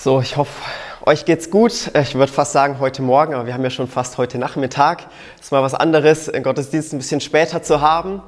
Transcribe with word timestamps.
So, 0.00 0.20
ich 0.20 0.36
hoffe, 0.36 0.62
euch 1.06 1.24
geht's 1.24 1.50
gut. 1.50 1.90
Ich 2.00 2.14
würde 2.14 2.30
fast 2.30 2.52
sagen 2.52 2.78
heute 2.78 3.02
Morgen, 3.02 3.34
aber 3.34 3.46
wir 3.46 3.54
haben 3.54 3.64
ja 3.64 3.70
schon 3.70 3.88
fast 3.88 4.16
heute 4.16 4.38
Nachmittag. 4.38 5.06
Ist 5.40 5.50
mal 5.50 5.60
was 5.60 5.74
anderes, 5.74 6.26
den 6.26 6.44
Gottesdienst 6.44 6.92
ein 6.92 6.98
bisschen 6.98 7.20
später 7.20 7.64
zu 7.64 7.80
haben. 7.80 8.22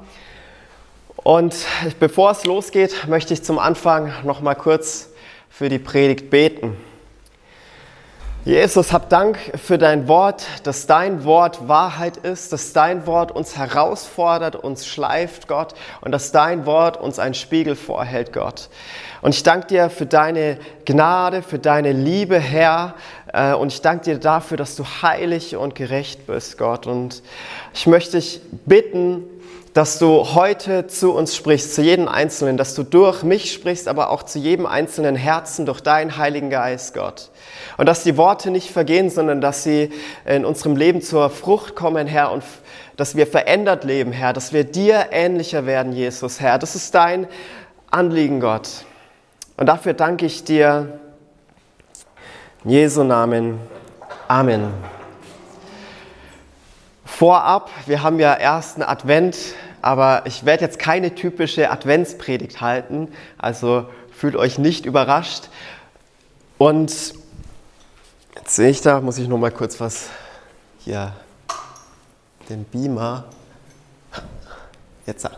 Und 1.14 1.54
bevor 2.00 2.32
es 2.32 2.44
losgeht, 2.44 3.06
möchte 3.06 3.34
ich 3.34 3.44
zum 3.44 3.60
Anfang 3.60 4.12
noch 4.24 4.40
mal 4.40 4.56
kurz 4.56 5.10
für 5.48 5.68
die 5.68 5.78
Predigt 5.78 6.28
beten. 6.28 6.76
Jesus, 8.46 8.90
hab 8.94 9.10
Dank 9.10 9.38
für 9.62 9.76
dein 9.76 10.08
Wort, 10.08 10.46
dass 10.62 10.86
dein 10.86 11.24
Wort 11.24 11.68
Wahrheit 11.68 12.16
ist, 12.16 12.54
dass 12.54 12.72
dein 12.72 13.06
Wort 13.06 13.32
uns 13.32 13.58
herausfordert, 13.58 14.56
uns 14.56 14.86
schleift, 14.86 15.46
Gott, 15.46 15.74
und 16.00 16.10
dass 16.12 16.32
dein 16.32 16.64
Wort 16.64 16.96
uns 16.96 17.18
einen 17.18 17.34
Spiegel 17.34 17.76
vorhält, 17.76 18.32
Gott. 18.32 18.70
Und 19.20 19.34
ich 19.34 19.42
danke 19.42 19.66
dir 19.66 19.90
für 19.90 20.06
deine 20.06 20.58
Gnade, 20.86 21.42
für 21.42 21.58
deine 21.58 21.92
Liebe, 21.92 22.38
Herr, 22.38 22.94
äh, 23.34 23.52
und 23.52 23.74
ich 23.74 23.82
danke 23.82 24.04
dir 24.04 24.18
dafür, 24.18 24.56
dass 24.56 24.74
du 24.74 24.84
heilig 24.84 25.54
und 25.56 25.74
gerecht 25.74 26.26
bist, 26.26 26.56
Gott. 26.56 26.86
Und 26.86 27.22
ich 27.74 27.86
möchte 27.86 28.12
dich 28.16 28.40
bitten, 28.64 29.24
dass 29.72 29.98
du 29.98 30.34
heute 30.34 30.88
zu 30.88 31.12
uns 31.12 31.36
sprichst, 31.36 31.74
zu 31.74 31.82
jedem 31.82 32.08
Einzelnen, 32.08 32.56
dass 32.56 32.74
du 32.74 32.82
durch 32.82 33.22
mich 33.22 33.52
sprichst, 33.52 33.86
aber 33.86 34.10
auch 34.10 34.24
zu 34.24 34.38
jedem 34.38 34.66
einzelnen 34.66 35.14
Herzen 35.14 35.64
durch 35.66 35.80
deinen 35.80 36.16
Heiligen 36.16 36.50
Geist, 36.50 36.94
Gott. 36.94 37.30
Und 37.76 37.86
dass 37.86 38.02
die 38.02 38.16
Worte 38.16 38.50
nicht 38.50 38.70
vergehen, 38.70 39.10
sondern 39.10 39.40
dass 39.40 39.62
sie 39.62 39.90
in 40.26 40.44
unserem 40.44 40.76
Leben 40.76 41.02
zur 41.02 41.30
Frucht 41.30 41.76
kommen, 41.76 42.06
Herr, 42.06 42.32
und 42.32 42.42
dass 42.96 43.14
wir 43.16 43.26
verändert 43.26 43.84
leben, 43.84 44.12
Herr, 44.12 44.32
dass 44.32 44.52
wir 44.52 44.64
dir 44.64 45.06
ähnlicher 45.12 45.66
werden, 45.66 45.92
Jesus, 45.92 46.40
Herr. 46.40 46.58
Das 46.58 46.74
ist 46.74 46.94
dein 46.94 47.28
Anliegen, 47.90 48.40
Gott. 48.40 48.68
Und 49.56 49.66
dafür 49.66 49.94
danke 49.94 50.26
ich 50.26 50.44
dir. 50.44 50.98
In 52.64 52.70
Jesu 52.70 53.04
Namen. 53.04 53.58
Amen. 54.28 54.99
Vorab, 57.20 57.68
wir 57.84 58.02
haben 58.02 58.18
ja 58.18 58.32
ersten 58.32 58.82
Advent, 58.82 59.36
aber 59.82 60.22
ich 60.24 60.46
werde 60.46 60.64
jetzt 60.64 60.78
keine 60.78 61.14
typische 61.14 61.70
Adventspredigt 61.70 62.62
halten, 62.62 63.12
also 63.36 63.90
fühlt 64.10 64.36
euch 64.36 64.56
nicht 64.56 64.86
überrascht. 64.86 65.50
Und 66.56 67.12
jetzt 68.36 68.56
sehe 68.56 68.70
ich 68.70 68.80
da, 68.80 69.02
muss 69.02 69.18
ich 69.18 69.28
noch 69.28 69.36
mal 69.36 69.50
kurz 69.50 69.78
was 69.80 70.08
hier, 70.78 71.12
den 72.48 72.64
Beamer. 72.64 73.26
Jetzt, 75.04 75.28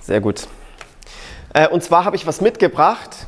sehr 0.00 0.22
gut. 0.22 0.48
Äh, 1.52 1.68
und 1.68 1.84
zwar 1.84 2.06
habe 2.06 2.16
ich 2.16 2.26
was 2.26 2.40
mitgebracht. 2.40 3.26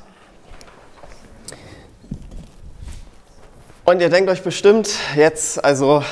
Und 3.85 4.01
ihr 4.01 4.09
denkt 4.09 4.31
euch 4.31 4.43
bestimmt 4.43 4.89
jetzt, 5.17 5.63
also 5.63 6.03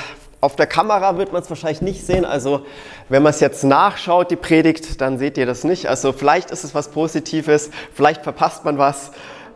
auf 0.40 0.56
der 0.56 0.66
Kamera 0.66 1.18
wird 1.18 1.32
man 1.32 1.42
es 1.42 1.50
wahrscheinlich 1.50 1.82
nicht 1.82 2.06
sehen. 2.06 2.24
Also 2.24 2.64
wenn 3.08 3.22
man 3.22 3.30
es 3.30 3.40
jetzt 3.40 3.62
nachschaut, 3.62 4.30
die 4.30 4.36
Predigt, 4.36 5.00
dann 5.00 5.18
seht 5.18 5.36
ihr 5.36 5.46
das 5.46 5.64
nicht. 5.64 5.86
Also 5.86 6.12
vielleicht 6.12 6.50
ist 6.50 6.64
es 6.64 6.74
was 6.74 6.88
Positives, 6.88 7.70
vielleicht 7.94 8.22
verpasst 8.22 8.64
man 8.64 8.78
was, 8.78 9.10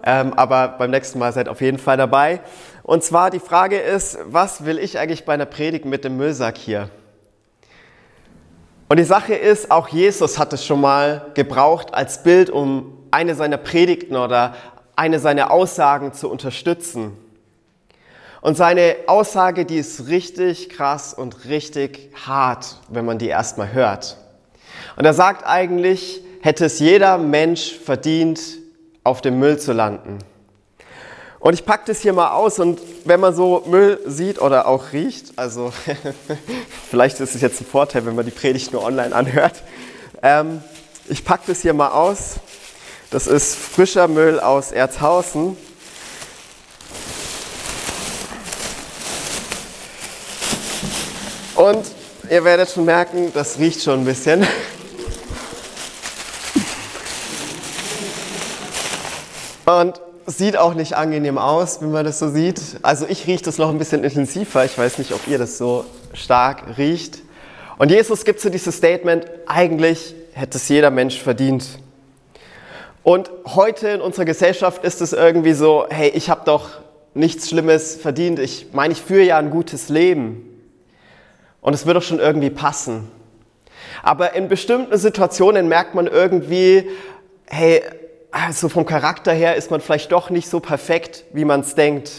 ähm, 0.04 0.34
aber 0.34 0.68
beim 0.68 0.91
nächsten 0.91 1.18
Mal 1.18 1.32
seid 1.32 1.48
auf 1.48 1.60
jeden 1.60 1.78
Fall 1.78 1.96
dabei. 1.96 2.41
Und 2.82 3.02
zwar 3.02 3.30
die 3.30 3.41
Frage 3.41 3.78
ist, 3.78 4.18
was 4.26 4.66
will 4.66 4.78
ich 4.78 4.98
eigentlich 4.98 5.24
bei 5.24 5.32
einer 5.32 5.46
Predigt 5.46 5.86
mit 5.86 6.04
dem 6.04 6.18
Müllsack 6.18 6.58
hier? 6.58 6.91
Und 8.88 8.98
die 8.98 9.04
Sache 9.04 9.34
ist, 9.34 9.70
auch 9.70 9.88
Jesus 9.88 10.38
hat 10.38 10.52
es 10.52 10.66
schon 10.66 10.82
mal 10.82 11.30
gebraucht 11.32 11.94
als 11.94 12.22
Bild, 12.22 12.50
um 12.50 12.98
eine 13.10 13.34
seiner 13.34 13.56
Predigten 13.56 14.16
oder 14.16 14.54
eine 14.96 15.19
seiner 15.19 15.50
Aussagen 15.50 16.12
zu 16.12 16.30
unterstützen. 16.30 17.16
Und 18.45 18.59
seine 18.59 18.97
Aussage, 19.06 19.64
die 19.64 19.78
ist 19.78 20.09
richtig 20.09 20.69
krass 20.69 21.14
und 21.14 21.47
richtig 21.47 22.11
hart, 22.27 22.77
wenn 22.91 23.06
man 23.06 23.16
die 23.16 23.28
erstmal 23.28 23.72
hört. 23.72 24.19
Und 24.97 25.06
er 25.06 25.15
sagt 25.15 25.47
eigentlich, 25.47 26.21
hätte 26.43 26.66
es 26.66 26.78
jeder 26.78 27.16
Mensch 27.16 27.72
verdient, 27.72 28.38
auf 29.03 29.22
dem 29.22 29.38
Müll 29.38 29.59
zu 29.59 29.72
landen. 29.72 30.19
Und 31.41 31.54
ich 31.54 31.65
packe 31.65 31.84
das 31.87 32.00
hier 32.00 32.12
mal 32.12 32.33
aus 32.33 32.59
und 32.59 32.83
wenn 33.06 33.19
man 33.19 33.34
so 33.34 33.65
Müll 33.66 33.99
sieht 34.04 34.43
oder 34.43 34.69
auch 34.69 34.93
riecht, 34.93 35.38
also 35.38 35.72
vielleicht 36.91 37.21
ist 37.21 37.34
es 37.34 37.41
jetzt 37.41 37.62
ein 37.62 37.66
Vorteil, 37.66 38.04
wenn 38.04 38.15
man 38.15 38.27
die 38.27 38.31
Predigt 38.31 38.75
nur 38.75 38.84
online 38.84 39.16
anhört. 39.16 39.62
Ähm, 40.22 40.62
ich 41.09 41.25
packe 41.25 41.44
das 41.47 41.62
hier 41.62 41.72
mal 41.72 41.93
aus. 41.93 42.34
Das 43.10 43.27
ist 43.27 43.56
frischer 43.56 44.06
Müll 44.06 44.38
aus 44.38 44.71
Erzhausen. 44.71 45.56
Und 51.54 51.84
ihr 52.31 52.44
werdet 52.44 52.70
schon 52.70 52.84
merken, 52.84 53.31
das 53.32 53.59
riecht 53.59 53.82
schon 53.82 54.00
ein 54.00 54.04
bisschen. 54.04 54.44
Und 59.65 60.00
sieht 60.26 60.56
auch 60.56 60.75
nicht 60.75 60.94
angenehm 60.94 61.38
aus, 61.38 61.81
wenn 61.81 61.92
man 61.92 62.04
das 62.04 62.19
so 62.19 62.28
sieht. 62.28 62.60
Also 62.82 63.06
ich 63.09 63.26
rieche 63.26 63.44
das 63.44 63.59
noch 63.59 63.70
ein 63.70 63.78
bisschen 63.78 64.03
intensiver. 64.03 64.65
Ich 64.65 64.76
weiß 64.76 64.98
nicht, 64.98 65.12
ob 65.12 65.26
ihr 65.28 65.38
das 65.38 65.59
so 65.59 65.84
stark 66.12 66.76
riecht. 66.76 67.19
Und 67.78 67.91
Jesus 67.91 68.25
gibt 68.25 68.41
so 68.41 68.50
dieses 68.50 68.76
Statement, 68.76 69.26
eigentlich 69.47 70.15
hätte 70.32 70.59
es 70.59 70.69
jeder 70.69 70.91
Mensch 70.91 71.21
verdient. 71.21 71.78
Und 73.03 73.31
heute 73.47 73.88
in 73.88 74.00
unserer 74.00 74.25
Gesellschaft 74.25 74.82
ist 74.84 75.00
es 75.00 75.12
irgendwie 75.12 75.53
so, 75.53 75.86
hey, 75.88 76.09
ich 76.09 76.31
habe 76.31 76.42
doch 76.44 76.71
nichts 77.12 77.48
Schlimmes 77.48 77.94
verdient. 77.94 78.38
Ich 78.38 78.69
meine, 78.72 78.92
ich 78.92 79.03
führe 79.03 79.22
ja 79.22 79.38
ein 79.38 79.50
gutes 79.50 79.88
Leben. 79.88 80.53
Und 81.64 81.72
es 81.72 81.86
wird 81.86 81.97
doch 81.97 82.02
schon 82.02 82.19
irgendwie 82.19 82.50
passen. 82.50 83.10
Aber 84.02 84.34
in 84.34 84.48
bestimmten 84.48 84.98
Situationen 84.98 85.66
merkt 85.66 85.94
man 85.94 86.06
irgendwie, 86.06 86.91
hey, 87.47 87.82
also 88.30 88.69
vom 88.69 88.84
Charakter 88.84 89.32
her 89.32 89.56
ist 89.56 89.70
man 89.70 89.80
vielleicht 89.80 90.12
doch 90.12 90.28
nicht 90.28 90.47
so 90.47 90.60
perfekt, 90.60 91.24
wie 91.32 91.47
man 91.47 91.60
es 91.60 91.74
denkt. 91.74 92.10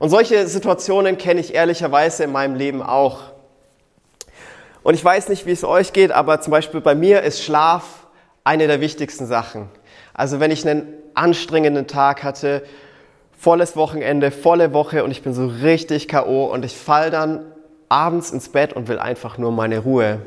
Und 0.00 0.10
solche 0.10 0.48
Situationen 0.48 1.16
kenne 1.16 1.38
ich 1.38 1.54
ehrlicherweise 1.54 2.24
in 2.24 2.32
meinem 2.32 2.56
Leben 2.56 2.82
auch. 2.82 3.20
Und 4.82 4.94
ich 4.94 5.04
weiß 5.04 5.28
nicht, 5.28 5.46
wie 5.46 5.52
es 5.52 5.62
euch 5.62 5.92
geht, 5.92 6.10
aber 6.10 6.40
zum 6.40 6.50
Beispiel 6.50 6.80
bei 6.80 6.96
mir 6.96 7.22
ist 7.22 7.44
Schlaf 7.44 8.08
eine 8.42 8.66
der 8.66 8.80
wichtigsten 8.80 9.26
Sachen. 9.26 9.68
Also 10.12 10.40
wenn 10.40 10.50
ich 10.50 10.66
einen 10.66 10.92
anstrengenden 11.14 11.86
Tag 11.86 12.24
hatte, 12.24 12.64
volles 13.38 13.76
Wochenende, 13.76 14.32
volle 14.32 14.72
Woche 14.72 15.04
und 15.04 15.12
ich 15.12 15.22
bin 15.22 15.34
so 15.34 15.46
richtig 15.46 16.08
KO 16.08 16.46
und 16.46 16.64
ich 16.64 16.76
fall 16.76 17.12
dann 17.12 17.52
abends 17.88 18.30
ins 18.30 18.48
Bett 18.48 18.72
und 18.72 18.88
will 18.88 18.98
einfach 18.98 19.38
nur 19.38 19.52
meine 19.52 19.78
Ruhe. 19.78 20.20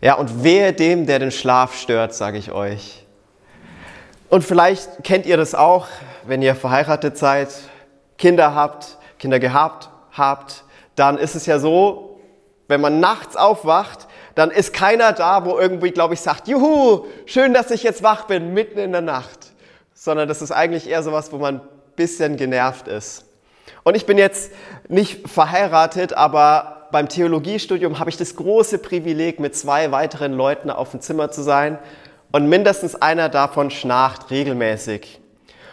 Ja, 0.00 0.14
und 0.14 0.42
wehe 0.42 0.72
dem, 0.72 1.06
der 1.06 1.18
den 1.18 1.30
Schlaf 1.30 1.76
stört, 1.76 2.14
sage 2.14 2.38
ich 2.38 2.52
euch. 2.52 3.04
Und 4.28 4.44
vielleicht 4.44 5.04
kennt 5.04 5.26
ihr 5.26 5.36
das 5.36 5.54
auch, 5.54 5.88
wenn 6.26 6.40
ihr 6.40 6.54
verheiratet 6.54 7.18
seid, 7.18 7.48
Kinder 8.16 8.54
habt, 8.54 8.96
Kinder 9.18 9.38
gehabt 9.40 9.90
habt, 10.12 10.64
dann 10.94 11.18
ist 11.18 11.34
es 11.34 11.46
ja 11.46 11.58
so, 11.58 12.20
wenn 12.68 12.80
man 12.80 13.00
nachts 13.00 13.36
aufwacht, 13.36 14.06
dann 14.34 14.50
ist 14.50 14.72
keiner 14.72 15.12
da, 15.12 15.44
wo 15.44 15.58
irgendwie, 15.58 15.90
glaube 15.90 16.14
ich, 16.14 16.20
sagt, 16.20 16.46
juhu, 16.46 17.06
schön, 17.26 17.52
dass 17.52 17.70
ich 17.70 17.82
jetzt 17.82 18.02
wach 18.02 18.26
bin, 18.26 18.54
mitten 18.54 18.78
in 18.78 18.92
der 18.92 19.00
Nacht. 19.00 19.52
Sondern 19.92 20.28
das 20.28 20.40
ist 20.40 20.52
eigentlich 20.52 20.88
eher 20.88 21.02
sowas, 21.02 21.32
wo 21.32 21.38
man 21.38 21.56
ein 21.56 21.68
bisschen 21.96 22.36
genervt 22.36 22.88
ist. 22.88 23.24
Und 23.82 23.96
ich 23.96 24.06
bin 24.06 24.18
jetzt 24.18 24.52
nicht 24.88 25.28
verheiratet, 25.28 26.12
aber 26.12 26.88
beim 26.90 27.08
Theologiestudium 27.08 27.98
habe 27.98 28.10
ich 28.10 28.16
das 28.16 28.36
große 28.36 28.78
Privileg, 28.78 29.40
mit 29.40 29.56
zwei 29.56 29.92
weiteren 29.92 30.32
Leuten 30.32 30.70
auf 30.70 30.90
dem 30.90 31.00
Zimmer 31.00 31.30
zu 31.30 31.42
sein 31.42 31.78
und 32.32 32.48
mindestens 32.48 33.00
einer 33.00 33.28
davon 33.28 33.70
schnarcht 33.70 34.30
regelmäßig. 34.30 35.20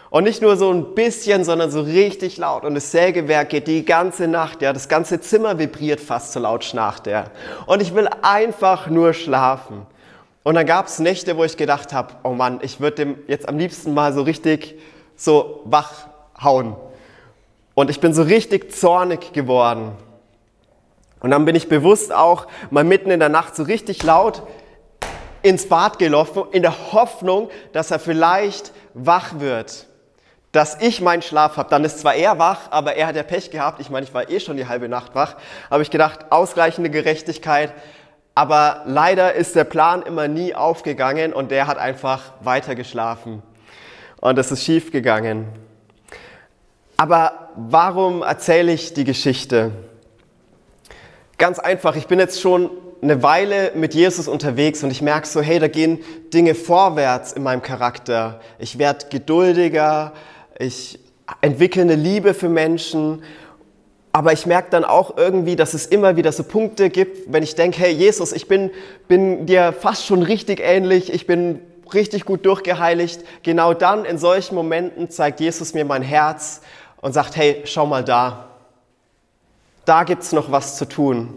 Und 0.09 0.23
nicht 0.23 0.41
nur 0.41 0.55
so 0.55 0.71
ein 0.71 0.95
bisschen, 0.95 1.43
sondern 1.43 1.69
so 1.69 1.81
richtig 1.81 2.37
laut. 2.37 2.63
Und 2.63 2.75
das 2.75 2.91
Sägewerk 2.91 3.49
geht 3.49 3.67
die 3.67 3.83
ganze 3.83 4.27
Nacht, 4.27 4.61
ja. 4.61 4.71
Das 4.71 4.87
ganze 4.87 5.19
Zimmer 5.19 5.59
vibriert 5.59 5.99
fast 5.99 6.31
so 6.31 6.39
laut 6.39 6.63
schnarcht 6.63 7.07
er. 7.07 7.25
Und 7.65 7.81
ich 7.81 7.93
will 7.93 8.07
einfach 8.21 8.87
nur 8.87 9.13
schlafen. 9.13 9.85
Und 10.43 10.55
dann 10.55 10.65
gab 10.65 10.87
es 10.87 10.99
Nächte, 10.99 11.35
wo 11.35 11.43
ich 11.43 11.57
gedacht 11.57 11.91
habe, 11.91 12.13
oh 12.23 12.31
Mann, 12.31 12.59
ich 12.61 12.79
würde 12.79 12.95
dem 12.95 13.17
jetzt 13.27 13.49
am 13.49 13.57
liebsten 13.57 13.93
mal 13.93 14.13
so 14.13 14.21
richtig 14.21 14.75
so 15.17 15.61
wach 15.65 16.07
hauen. 16.41 16.77
Und 17.77 17.91
ich 17.91 17.99
bin 17.99 18.11
so 18.11 18.23
richtig 18.23 18.73
zornig 18.73 19.33
geworden. 19.33 19.91
Und 21.19 21.29
dann 21.29 21.45
bin 21.45 21.55
ich 21.55 21.69
bewusst 21.69 22.11
auch 22.11 22.47
mal 22.71 22.83
mitten 22.83 23.11
in 23.11 23.19
der 23.19 23.29
Nacht 23.29 23.55
so 23.55 23.61
richtig 23.61 24.01
laut 24.01 24.41
ins 25.43 25.69
Bad 25.69 25.99
gelaufen, 25.99 26.45
in 26.53 26.63
der 26.63 26.91
Hoffnung, 26.91 27.51
dass 27.73 27.91
er 27.91 27.99
vielleicht 27.99 28.71
wach 28.95 29.39
wird. 29.39 29.85
Dass 30.51 30.81
ich 30.81 31.01
meinen 31.01 31.21
Schlaf 31.21 31.57
habe. 31.57 31.69
Dann 31.69 31.83
ist 31.83 31.99
zwar 31.99 32.15
er 32.15 32.39
wach, 32.39 32.71
aber 32.71 32.95
er 32.95 33.05
hat 33.05 33.15
ja 33.15 33.21
Pech 33.21 33.51
gehabt. 33.51 33.79
Ich 33.79 33.91
meine, 33.91 34.07
ich 34.07 34.13
war 34.15 34.27
eh 34.27 34.39
schon 34.39 34.57
die 34.57 34.67
halbe 34.67 34.89
Nacht 34.89 35.13
wach. 35.13 35.35
Habe 35.69 35.83
ich 35.83 35.91
gedacht, 35.91 36.31
ausgleichende 36.31 36.89
Gerechtigkeit. 36.89 37.75
Aber 38.33 38.81
leider 38.87 39.35
ist 39.35 39.55
der 39.55 39.65
Plan 39.65 40.01
immer 40.01 40.27
nie 40.27 40.55
aufgegangen 40.55 41.31
und 41.31 41.51
der 41.51 41.67
hat 41.67 41.77
einfach 41.77 42.33
weiter 42.41 42.73
geschlafen. 42.73 43.43
Und 44.19 44.39
es 44.39 44.51
ist 44.51 44.63
schief 44.63 44.91
gegangen. 44.91 45.66
Aber 46.97 47.49
warum 47.55 48.23
erzähle 48.23 48.73
ich 48.73 48.93
die 48.95 49.03
Geschichte? 49.03 49.71
Ganz 51.37 51.59
einfach, 51.59 51.95
ich 51.95 52.07
bin 52.07 52.17
jetzt 52.17 52.41
schon 52.41 52.71
eine 53.03 53.21
Weile 53.21 53.71
mit 53.75 53.93
Jesus 53.93 54.27
unterwegs 54.27 54.83
und 54.83 54.89
ich 54.89 55.03
merke 55.03 55.27
so, 55.27 55.39
hey, 55.39 55.59
da 55.59 55.67
gehen 55.67 55.99
Dinge 56.33 56.55
vorwärts 56.55 57.33
in 57.33 57.43
meinem 57.43 57.61
Charakter. 57.61 58.39
Ich 58.57 58.79
werde 58.79 59.05
geduldiger, 59.11 60.13
ich 60.57 60.99
entwickle 61.41 61.83
eine 61.83 61.93
Liebe 61.93 62.33
für 62.33 62.49
Menschen, 62.49 63.21
aber 64.11 64.33
ich 64.33 64.47
merke 64.47 64.69
dann 64.71 64.83
auch 64.83 65.15
irgendwie, 65.15 65.55
dass 65.55 65.75
es 65.75 65.85
immer 65.85 66.15
wieder 66.15 66.31
so 66.31 66.43
Punkte 66.43 66.89
gibt, 66.89 67.31
wenn 67.31 67.43
ich 67.43 67.53
denke, 67.53 67.77
hey 67.79 67.91
Jesus, 67.91 68.31
ich 68.31 68.47
bin, 68.47 68.71
bin 69.07 69.45
dir 69.45 69.73
fast 69.73 70.07
schon 70.07 70.23
richtig 70.23 70.59
ähnlich, 70.59 71.13
ich 71.13 71.27
bin 71.27 71.59
richtig 71.93 72.25
gut 72.25 72.43
durchgeheiligt. 72.45 73.21
Genau 73.43 73.75
dann 73.75 74.05
in 74.05 74.17
solchen 74.17 74.55
Momenten 74.55 75.11
zeigt 75.11 75.39
Jesus 75.39 75.75
mir 75.75 75.85
mein 75.85 76.01
Herz 76.01 76.61
und 77.07 77.13
sagt, 77.13 77.37
hey, 77.37 77.61
schau 77.63 77.85
mal 77.85 78.03
da. 78.03 78.47
Da 79.85 80.03
gibt 80.03 80.23
es 80.23 80.33
noch 80.33 80.51
was 80.51 80.75
zu 80.75 80.83
tun. 80.83 81.33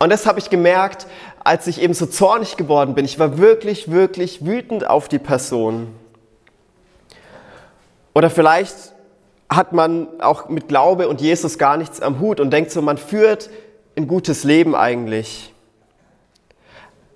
Und 0.00 0.10
das 0.10 0.26
habe 0.26 0.40
ich 0.40 0.50
gemerkt, 0.50 1.06
als 1.38 1.68
ich 1.68 1.80
eben 1.80 1.94
so 1.94 2.04
zornig 2.04 2.56
geworden 2.56 2.96
bin. 2.96 3.04
Ich 3.04 3.20
war 3.20 3.38
wirklich, 3.38 3.92
wirklich 3.92 4.44
wütend 4.44 4.84
auf 4.84 5.06
die 5.06 5.20
Person. 5.20 5.94
Oder 8.12 8.28
vielleicht 8.28 8.74
hat 9.48 9.72
man 9.72 10.20
auch 10.20 10.48
mit 10.48 10.66
Glaube 10.66 11.08
und 11.08 11.20
Jesus 11.20 11.58
gar 11.58 11.76
nichts 11.76 12.02
am 12.02 12.18
Hut 12.18 12.40
und 12.40 12.50
denkt 12.50 12.72
so, 12.72 12.82
man 12.82 12.98
führt 12.98 13.48
ein 13.96 14.08
gutes 14.08 14.42
Leben 14.42 14.74
eigentlich. 14.74 15.54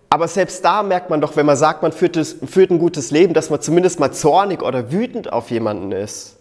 Aber 0.09 0.29
selbst 0.29 0.65
da 0.65 0.85
merkt 0.85 1.11
man 1.11 1.21
doch, 1.21 1.35
wenn 1.35 1.47
man 1.47 1.57
sagt, 1.57 1.83
man 1.83 1.91
führt, 1.91 2.15
das, 2.15 2.37
führt 2.47 2.71
ein 2.71 2.79
gutes 2.79 3.11
Leben, 3.11 3.35
dass 3.35 3.51
man 3.51 3.61
zumindest 3.61 3.99
mal 3.99 4.13
zornig 4.13 4.63
oder 4.63 4.93
wütend 4.93 5.33
auf 5.33 5.51
jemanden 5.51 5.91
ist. 5.91 6.37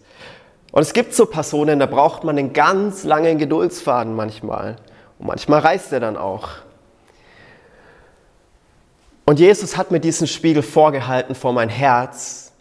Und 0.72 0.82
es 0.82 0.92
gibt 0.92 1.14
so 1.14 1.26
Personen, 1.26 1.78
da 1.78 1.86
braucht 1.86 2.24
man 2.24 2.38
einen 2.38 2.52
ganz 2.52 3.04
langen 3.04 3.38
Geduldsfaden 3.38 4.14
manchmal. 4.14 4.76
Und 5.18 5.26
manchmal 5.26 5.60
reißt 5.60 5.92
er 5.92 6.00
dann 6.00 6.16
auch. 6.16 6.48
Und 9.24 9.38
Jesus 9.38 9.76
hat 9.76 9.90
mir 9.90 10.00
diesen 10.00 10.26
Spiegel 10.26 10.62
vorgehalten 10.62 11.34
vor 11.34 11.52
mein 11.52 11.68
Herz. 11.68 12.52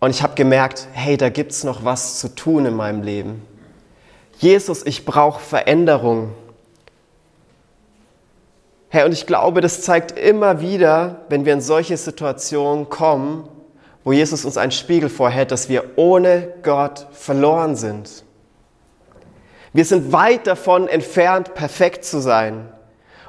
Und 0.00 0.10
ich 0.10 0.22
habe 0.22 0.34
gemerkt, 0.34 0.86
hey, 0.92 1.16
da 1.16 1.28
gibt 1.28 1.52
es 1.52 1.64
noch 1.64 1.84
was 1.84 2.18
zu 2.20 2.34
tun 2.34 2.66
in 2.66 2.74
meinem 2.74 3.02
Leben. 3.02 3.46
Jesus, 4.38 4.84
ich 4.84 5.04
brauche 5.04 5.40
Veränderung. 5.40 6.34
Hey, 8.88 9.04
und 9.04 9.12
ich 9.12 9.26
glaube, 9.26 9.60
das 9.60 9.82
zeigt 9.82 10.12
immer 10.18 10.60
wieder, 10.60 11.22
wenn 11.28 11.44
wir 11.44 11.52
in 11.52 11.60
solche 11.60 11.96
Situationen 11.96 12.88
kommen, 12.88 13.48
wo 14.04 14.12
Jesus 14.12 14.44
uns 14.44 14.58
einen 14.58 14.72
Spiegel 14.72 15.08
vorhält, 15.08 15.50
dass 15.50 15.68
wir 15.68 15.92
ohne 15.96 16.52
Gott 16.62 17.06
verloren 17.12 17.74
sind. 17.74 18.22
Wir 19.72 19.84
sind 19.84 20.12
weit 20.12 20.46
davon 20.46 20.86
entfernt, 20.86 21.54
perfekt 21.54 22.04
zu 22.04 22.20
sein. 22.20 22.68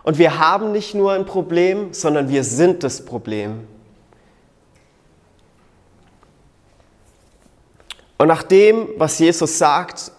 Und 0.04 0.20
wir 0.20 0.38
haben 0.38 0.72
nicht 0.72 0.94
nur 0.94 1.14
ein 1.14 1.26
Problem, 1.26 1.94
sondern 1.94 2.30
wir 2.30 2.44
sind 2.44 2.84
das 2.84 3.04
Problem. 3.04 3.68
Und 8.18 8.28
nach 8.28 8.44
dem, 8.44 8.90
was 8.98 9.18
Jesus 9.18 9.58
sagt, 9.58 10.12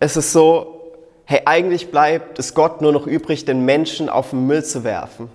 ist 0.00 0.16
es 0.16 0.32
so, 0.32 0.80
hey, 1.24 1.42
eigentlich 1.44 1.90
bleibt 1.90 2.38
es 2.38 2.54
Gott 2.54 2.80
nur 2.80 2.92
noch 2.92 3.06
übrig, 3.06 3.44
den 3.44 3.64
Menschen 3.64 4.08
auf 4.08 4.30
den 4.30 4.46
Müll 4.46 4.64
zu 4.64 4.82
werfen. 4.82 5.28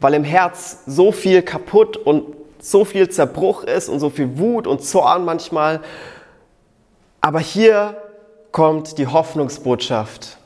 Weil 0.00 0.14
im 0.14 0.24
Herz 0.24 0.80
so 0.86 1.10
viel 1.12 1.40
kaputt 1.40 1.96
und 1.96 2.43
so 2.64 2.86
viel 2.86 3.10
Zerbruch 3.10 3.62
ist 3.62 3.90
und 3.90 4.00
so 4.00 4.08
viel 4.08 4.38
Wut 4.38 4.66
und 4.66 4.82
Zorn 4.82 5.26
manchmal. 5.26 5.80
Aber 7.20 7.38
hier 7.38 7.94
kommt 8.52 8.96
die 8.96 9.06
Hoffnungsbotschaft. 9.06 10.38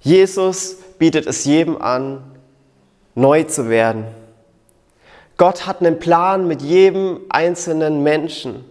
Jesus 0.00 0.76
bietet 0.98 1.26
es 1.26 1.46
jedem 1.46 1.80
an, 1.80 2.22
neu 3.14 3.44
zu 3.44 3.70
werden. 3.70 4.04
Gott 5.38 5.66
hat 5.66 5.80
einen 5.80 5.98
Plan 5.98 6.46
mit 6.46 6.60
jedem 6.60 7.20
einzelnen 7.30 8.02
Menschen. 8.02 8.62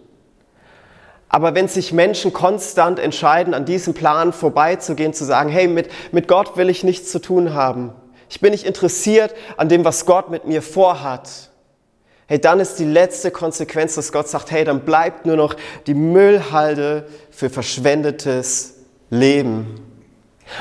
Aber 1.28 1.56
wenn 1.56 1.66
sich 1.66 1.92
Menschen 1.92 2.32
konstant 2.32 3.00
entscheiden, 3.00 3.52
an 3.52 3.64
diesem 3.64 3.94
Plan 3.94 4.32
vorbeizugehen, 4.32 5.12
zu 5.12 5.24
sagen, 5.24 5.50
hey, 5.50 5.66
mit, 5.66 5.90
mit 6.12 6.28
Gott 6.28 6.56
will 6.56 6.70
ich 6.70 6.84
nichts 6.84 7.10
zu 7.10 7.18
tun 7.18 7.52
haben. 7.52 7.92
Ich 8.28 8.40
bin 8.40 8.52
nicht 8.52 8.64
interessiert 8.64 9.34
an 9.56 9.68
dem, 9.68 9.84
was 9.84 10.06
Gott 10.06 10.30
mit 10.30 10.46
mir 10.46 10.62
vorhat 10.62 11.50
hey, 12.26 12.40
dann 12.40 12.60
ist 12.60 12.76
die 12.78 12.84
letzte 12.84 13.30
Konsequenz, 13.30 13.94
dass 13.94 14.12
Gott 14.12 14.28
sagt, 14.28 14.50
hey, 14.50 14.64
dann 14.64 14.84
bleibt 14.84 15.26
nur 15.26 15.36
noch 15.36 15.54
die 15.86 15.94
Müllhalde 15.94 17.06
für 17.30 17.50
verschwendetes 17.50 18.74
Leben. 19.10 19.80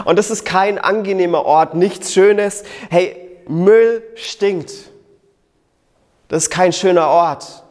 Und 0.04 0.18
das 0.18 0.32
ist 0.32 0.46
kein 0.46 0.78
angenehmer 0.78 1.46
Ort, 1.46 1.76
nichts 1.76 2.14
Schönes. 2.14 2.64
Hey, 2.90 3.16
Müll 3.48 4.04
stinkt. 4.16 4.72
Das 6.28 6.44
ist 6.44 6.50
kein 6.50 6.74
schöner 6.74 7.08
Ort. 7.08 7.64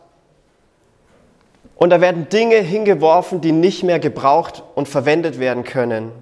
Und 1.77 1.91
da 1.91 2.01
werden 2.01 2.29
Dinge 2.29 2.57
hingeworfen, 2.57 3.41
die 3.41 3.53
nicht 3.53 3.83
mehr 3.83 3.99
gebraucht 3.99 4.63
und 4.75 4.89
verwendet 4.89 5.41
werden 5.41 5.65
können. 5.65 6.13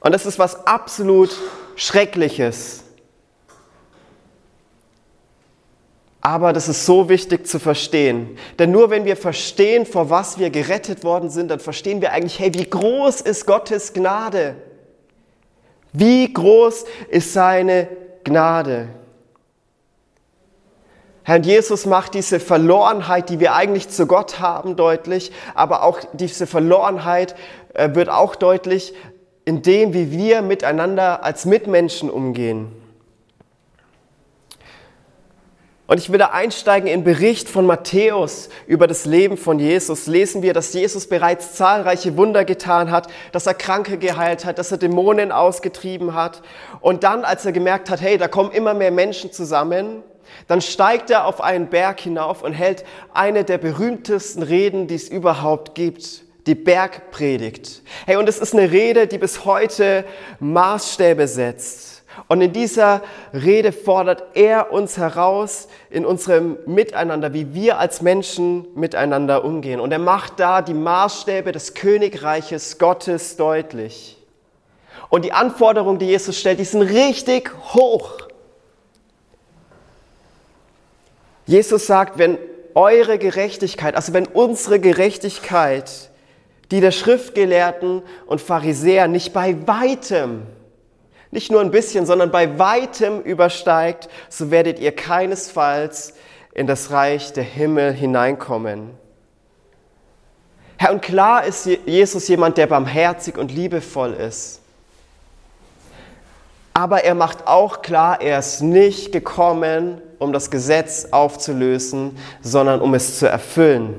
Und 0.00 0.12
das 0.12 0.26
ist 0.26 0.38
was 0.38 0.66
absolut 0.66 1.36
Schreckliches. 1.76 2.84
Aber 6.26 6.52
das 6.52 6.68
ist 6.68 6.84
so 6.84 7.08
wichtig 7.08 7.46
zu 7.46 7.60
verstehen. 7.60 8.36
Denn 8.58 8.72
nur 8.72 8.90
wenn 8.90 9.04
wir 9.04 9.16
verstehen, 9.16 9.86
vor 9.86 10.10
was 10.10 10.40
wir 10.40 10.50
gerettet 10.50 11.04
worden 11.04 11.30
sind, 11.30 11.52
dann 11.52 11.60
verstehen 11.60 12.00
wir 12.00 12.10
eigentlich, 12.10 12.40
hey, 12.40 12.52
wie 12.52 12.68
groß 12.68 13.20
ist 13.20 13.46
Gottes 13.46 13.92
Gnade? 13.92 14.56
Wie 15.92 16.32
groß 16.32 16.84
ist 17.10 17.32
seine 17.32 17.86
Gnade? 18.24 18.88
Herr 21.22 21.38
Jesus 21.38 21.86
macht 21.86 22.14
diese 22.14 22.40
Verlorenheit, 22.40 23.30
die 23.30 23.38
wir 23.38 23.54
eigentlich 23.54 23.88
zu 23.90 24.08
Gott 24.08 24.40
haben, 24.40 24.74
deutlich, 24.74 25.30
aber 25.54 25.84
auch 25.84 26.00
diese 26.12 26.48
Verlorenheit 26.48 27.36
äh, 27.74 27.94
wird 27.94 28.08
auch 28.08 28.34
deutlich 28.34 28.94
in 29.44 29.62
dem, 29.62 29.94
wie 29.94 30.10
wir 30.10 30.42
miteinander 30.42 31.22
als 31.22 31.44
Mitmenschen 31.44 32.10
umgehen. 32.10 32.72
Und 35.86 35.98
ich 35.98 36.10
will 36.10 36.18
da 36.18 36.26
einsteigen 36.26 36.88
in 36.88 37.04
Bericht 37.04 37.48
von 37.48 37.64
Matthäus 37.64 38.48
über 38.66 38.88
das 38.88 39.06
Leben 39.06 39.36
von 39.36 39.60
Jesus. 39.60 40.08
Lesen 40.08 40.42
wir, 40.42 40.52
dass 40.52 40.72
Jesus 40.72 41.06
bereits 41.06 41.54
zahlreiche 41.54 42.16
Wunder 42.16 42.44
getan 42.44 42.90
hat, 42.90 43.06
dass 43.30 43.46
er 43.46 43.54
Kranke 43.54 43.96
geheilt 43.96 44.44
hat, 44.44 44.58
dass 44.58 44.72
er 44.72 44.78
Dämonen 44.78 45.30
ausgetrieben 45.30 46.14
hat. 46.14 46.42
Und 46.80 47.04
dann, 47.04 47.24
als 47.24 47.46
er 47.46 47.52
gemerkt 47.52 47.88
hat, 47.88 48.00
hey, 48.00 48.18
da 48.18 48.26
kommen 48.26 48.50
immer 48.50 48.74
mehr 48.74 48.90
Menschen 48.90 49.30
zusammen, 49.30 50.02
dann 50.48 50.60
steigt 50.60 51.10
er 51.10 51.24
auf 51.24 51.40
einen 51.40 51.68
Berg 51.68 52.00
hinauf 52.00 52.42
und 52.42 52.52
hält 52.52 52.84
eine 53.14 53.44
der 53.44 53.58
berühmtesten 53.58 54.42
Reden, 54.42 54.88
die 54.88 54.96
es 54.96 55.08
überhaupt 55.08 55.76
gibt. 55.76 56.22
Die 56.48 56.54
Bergpredigt. 56.54 57.82
Hey, 58.06 58.16
und 58.16 58.28
es 58.28 58.38
ist 58.38 58.54
eine 58.54 58.70
Rede, 58.70 59.08
die 59.08 59.18
bis 59.18 59.44
heute 59.44 60.04
Maßstäbe 60.38 61.26
setzt. 61.26 61.95
Und 62.28 62.40
in 62.40 62.52
dieser 62.52 63.02
Rede 63.32 63.72
fordert 63.72 64.24
er 64.34 64.72
uns 64.72 64.96
heraus 64.96 65.68
in 65.90 66.04
unserem 66.04 66.56
Miteinander, 66.66 67.32
wie 67.32 67.54
wir 67.54 67.78
als 67.78 68.02
Menschen 68.02 68.66
miteinander 68.74 69.44
umgehen. 69.44 69.80
Und 69.80 69.92
er 69.92 69.98
macht 69.98 70.40
da 70.40 70.62
die 70.62 70.74
Maßstäbe 70.74 71.52
des 71.52 71.74
Königreiches 71.74 72.78
Gottes 72.78 73.36
deutlich. 73.36 74.16
Und 75.08 75.24
die 75.24 75.32
Anforderungen, 75.32 75.98
die 75.98 76.06
Jesus 76.06 76.38
stellt, 76.38 76.58
die 76.58 76.64
sind 76.64 76.82
richtig 76.82 77.52
hoch. 77.74 78.12
Jesus 81.46 81.86
sagt, 81.86 82.18
wenn 82.18 82.38
eure 82.74 83.18
Gerechtigkeit, 83.18 83.94
also 83.94 84.12
wenn 84.12 84.26
unsere 84.26 84.80
Gerechtigkeit, 84.80 86.10
die 86.70 86.80
der 86.80 86.90
Schriftgelehrten 86.90 88.02
und 88.26 88.40
Pharisäer 88.40 89.06
nicht 89.06 89.32
bei 89.32 89.56
weitem 89.66 90.42
nicht 91.30 91.50
nur 91.50 91.60
ein 91.60 91.70
bisschen, 91.70 92.06
sondern 92.06 92.30
bei 92.30 92.58
weitem 92.58 93.20
übersteigt, 93.20 94.08
so 94.28 94.50
werdet 94.50 94.78
ihr 94.78 94.92
keinesfalls 94.92 96.14
in 96.54 96.66
das 96.66 96.90
Reich 96.90 97.32
der 97.32 97.44
Himmel 97.44 97.92
hineinkommen. 97.92 98.90
Herr, 100.78 100.92
und 100.92 101.02
klar 101.02 101.44
ist 101.44 101.66
Jesus 101.86 102.28
jemand, 102.28 102.58
der 102.58 102.66
barmherzig 102.66 103.38
und 103.38 103.52
liebevoll 103.52 104.12
ist. 104.12 104.60
Aber 106.74 107.04
er 107.04 107.14
macht 107.14 107.46
auch 107.46 107.80
klar, 107.80 108.20
er 108.20 108.38
ist 108.38 108.60
nicht 108.60 109.10
gekommen, 109.10 110.02
um 110.18 110.32
das 110.32 110.50
Gesetz 110.50 111.08
aufzulösen, 111.10 112.18
sondern 112.42 112.82
um 112.82 112.92
es 112.92 113.18
zu 113.18 113.26
erfüllen. 113.26 113.94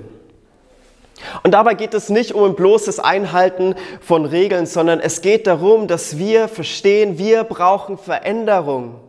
Und 1.44 1.52
dabei 1.52 1.74
geht 1.74 1.94
es 1.94 2.10
nicht 2.10 2.34
um 2.34 2.44
ein 2.44 2.56
bloßes 2.56 3.00
Einhalten 3.00 3.76
von 4.02 4.26
Regeln, 4.26 4.66
sondern 4.66 5.00
es 5.00 5.22
geht 5.22 5.48
darum, 5.48 5.88
dass 5.88 6.18
wir 6.18 6.48
verstehen, 6.48 7.18
wir 7.18 7.44
brauchen 7.44 7.98
Veränderung. 7.98 9.00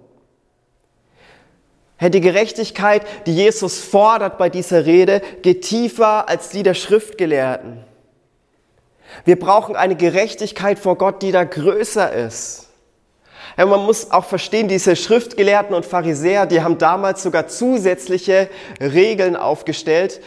Die 2.01 2.21
Gerechtigkeit, 2.21 3.03
die 3.27 3.35
Jesus 3.35 3.81
fordert 3.81 4.39
bei 4.39 4.49
dieser 4.49 4.87
Rede, 4.87 5.21
geht 5.43 5.63
tiefer 5.63 6.29
als 6.29 6.49
die 6.51 6.63
der 6.63 6.75
Schriftgelehrten. 6.75 7.85
Wir 9.25 9.39
brauchen 9.39 9.75
eine 9.75 9.97
Gerechtigkeit 9.97 10.79
vor 10.79 10.97
Gott, 10.97 11.23
die 11.23 11.33
da 11.33 11.45
größer 11.45 12.13
ist. 12.13 12.68
Ja, 13.59 13.67
man 13.67 13.85
muss 13.85 14.13
auch 14.13 14.25
verstehen, 14.25 14.69
diese 14.69 14.95
Schriftgelehrten 14.95 15.75
und 15.75 15.85
Pharisäer, 15.85 16.47
die 16.47 16.63
haben 16.63 16.79
damals 16.79 17.25
sogar 17.25 17.49
zusätzliche 17.49 18.49
Regeln 18.81 19.35
aufgestellt, 19.35 20.21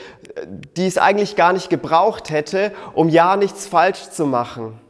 die 0.75 0.85
es 0.85 0.97
eigentlich 0.97 1.37
gar 1.37 1.53
nicht 1.53 1.69
gebraucht 1.69 2.29
hätte, 2.29 2.73
um 2.93 3.07
ja 3.07 3.37
nichts 3.37 3.67
falsch 3.67 4.09
zu 4.09 4.25
machen. 4.25 4.81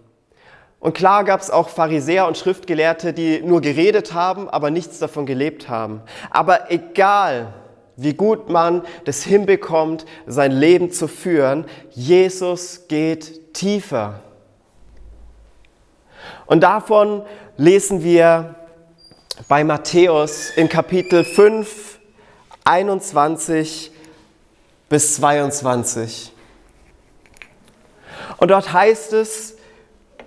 Und 0.80 0.96
klar 0.96 1.24
gab 1.24 1.40
es 1.40 1.52
auch 1.52 1.70
Pharisäer 1.70 2.28
und 2.28 2.36
Schriftgelehrte, 2.36 3.14
die 3.14 3.44
nur 3.44 3.62
geredet 3.62 4.16
haben, 4.16 4.50
aber 4.50 4.72
nichts 4.72 4.98
davon 4.98 5.28
gelebt 5.28 5.70
haben. 5.70 6.02
Aber 6.32 6.72
egal, 6.72 7.54
wie 7.96 8.16
gut 8.16 8.50
man 8.50 8.82
das 9.06 9.22
hinbekommt, 9.22 10.08
sein 10.26 10.52
Leben 10.52 10.90
zu 10.90 11.08
führen, 11.08 11.66
Jesus 11.92 12.88
geht 12.88 13.54
tiefer. 13.54 14.22
Und 16.48 16.62
davon 16.62 17.22
lesen 17.62 18.03
wir 18.03 18.56
bei 19.48 19.63
Matthäus 19.63 20.50
in 20.50 20.68
Kapitel 20.68 21.24
5, 21.24 22.00
21 22.63 23.91
bis 24.89 25.18
22. 25.18 26.34
Und 28.38 28.50
dort 28.50 28.74
heißt 28.74 29.13
es, 29.13 29.58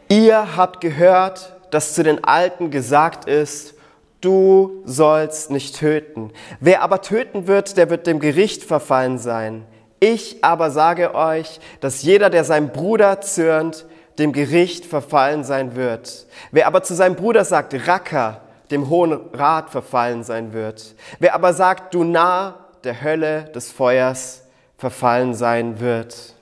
ihr 0.08 0.56
habt 0.56 0.80
gehört, 0.80 1.56
dass 1.72 1.94
zu 1.94 2.04
den 2.04 2.22
Alten 2.22 2.70
gesagt 2.70 3.24
ist, 3.28 3.74
du 4.20 4.82
sollst 4.84 5.50
nicht 5.50 5.76
töten. 5.76 6.30
Wer 6.60 6.82
aber 6.82 7.02
töten 7.02 7.48
wird, 7.48 7.76
der 7.76 7.90
wird 7.90 8.06
dem 8.06 8.20
Gericht 8.20 8.62
verfallen 8.62 9.18
sein. 9.18 9.66
Ich 9.98 10.44
aber 10.44 10.70
sage 10.70 11.16
euch, 11.16 11.58
dass 11.80 12.04
jeder, 12.04 12.30
der 12.30 12.44
seinem 12.44 12.68
Bruder 12.68 13.20
zürnt, 13.22 13.86
dem 14.18 14.32
Gericht 14.32 14.86
verfallen 14.86 15.44
sein 15.44 15.76
wird. 15.76 16.26
Wer 16.50 16.66
aber 16.66 16.82
zu 16.82 16.94
seinem 16.94 17.16
Bruder 17.16 17.44
sagt, 17.44 17.74
Racker, 17.86 18.40
dem 18.70 18.88
Hohen 18.88 19.12
Rat 19.32 19.70
verfallen 19.70 20.24
sein 20.24 20.52
wird. 20.52 20.94
Wer 21.18 21.34
aber 21.34 21.52
sagt, 21.52 21.94
du 21.94 22.04
nah 22.04 22.58
der 22.84 23.02
Hölle 23.02 23.44
des 23.54 23.70
Feuers 23.72 24.42
verfallen 24.78 25.34
sein 25.34 25.80
wird. 25.80 26.34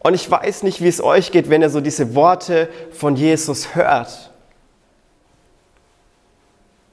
Und 0.00 0.14
ich 0.14 0.30
weiß 0.30 0.62
nicht, 0.62 0.80
wie 0.80 0.88
es 0.88 1.02
euch 1.02 1.30
geht, 1.30 1.50
wenn 1.50 1.62
ihr 1.62 1.70
so 1.70 1.80
diese 1.80 2.14
Worte 2.14 2.68
von 2.90 3.16
Jesus 3.16 3.74
hört. 3.74 4.30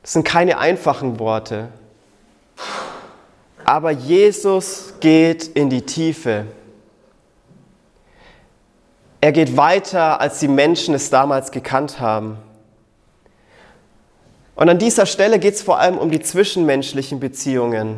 Das 0.01 0.13
sind 0.13 0.25
keine 0.25 0.57
einfachen 0.57 1.19
Worte. 1.19 1.69
Aber 3.63 3.91
Jesus 3.91 4.93
geht 4.99 5.47
in 5.47 5.69
die 5.69 5.81
Tiefe. 5.81 6.45
Er 9.27 9.33
geht 9.33 9.57
weiter, 9.57 10.21
als 10.21 10.39
die 10.39 10.47
Menschen 10.47 10.95
es 10.95 11.09
damals 11.09 11.51
gekannt 11.51 11.99
haben. 11.99 12.37
Und 14.55 14.69
an 14.69 14.79
dieser 14.79 15.05
Stelle 15.05 15.37
geht 15.37 15.55
es 15.55 15.61
vor 15.61 15.79
allem 15.79 15.97
um 15.97 16.11
die 16.11 16.21
zwischenmenschlichen 16.21 17.19
Beziehungen. 17.19 17.97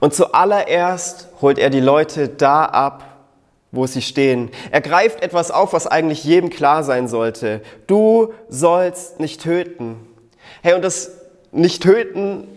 Und 0.00 0.14
zuallererst 0.14 1.28
holt 1.40 1.60
er 1.60 1.70
die 1.70 1.78
Leute 1.78 2.28
da 2.28 2.64
ab, 2.64 3.04
wo 3.70 3.86
sie 3.86 4.02
stehen. 4.02 4.50
Er 4.72 4.80
greift 4.80 5.22
etwas 5.22 5.52
auf, 5.52 5.72
was 5.72 5.86
eigentlich 5.86 6.24
jedem 6.24 6.50
klar 6.50 6.82
sein 6.82 7.06
sollte. 7.06 7.62
Du 7.86 8.32
sollst 8.48 9.20
nicht 9.20 9.42
töten. 9.42 10.08
Hey, 10.60 10.74
und 10.74 10.82
das 10.82 11.12
nicht 11.52 11.84
töten, 11.84 12.48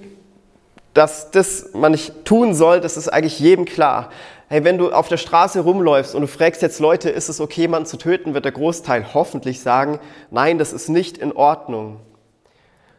dass 0.95 1.29
das 1.29 1.69
man 1.73 1.91
nicht 1.91 2.25
tun 2.25 2.55
soll, 2.55 2.81
das 2.81 2.97
ist 2.97 3.09
eigentlich 3.09 3.39
jedem 3.39 3.65
klar. 3.65 4.09
Hey, 4.51 4.63
wenn 4.63 4.79
du 4.79 4.91
auf 4.91 5.07
der 5.07 5.17
Straße 5.17 5.59
rumläufst 5.59 6.15
und 6.15 6.21
du 6.21 6.27
fragst 6.27 6.63
jetzt 6.63 6.79
Leute, 6.79 7.11
ist 7.11 7.29
es 7.29 7.39
okay, 7.39 7.61
jemanden 7.61 7.85
zu 7.85 7.97
töten, 7.97 8.33
wird 8.33 8.45
der 8.45 8.51
Großteil 8.51 9.13
hoffentlich 9.13 9.61
sagen, 9.61 9.99
nein, 10.31 10.57
das 10.57 10.73
ist 10.73 10.89
nicht 10.89 11.19
in 11.19 11.33
Ordnung. 11.33 11.99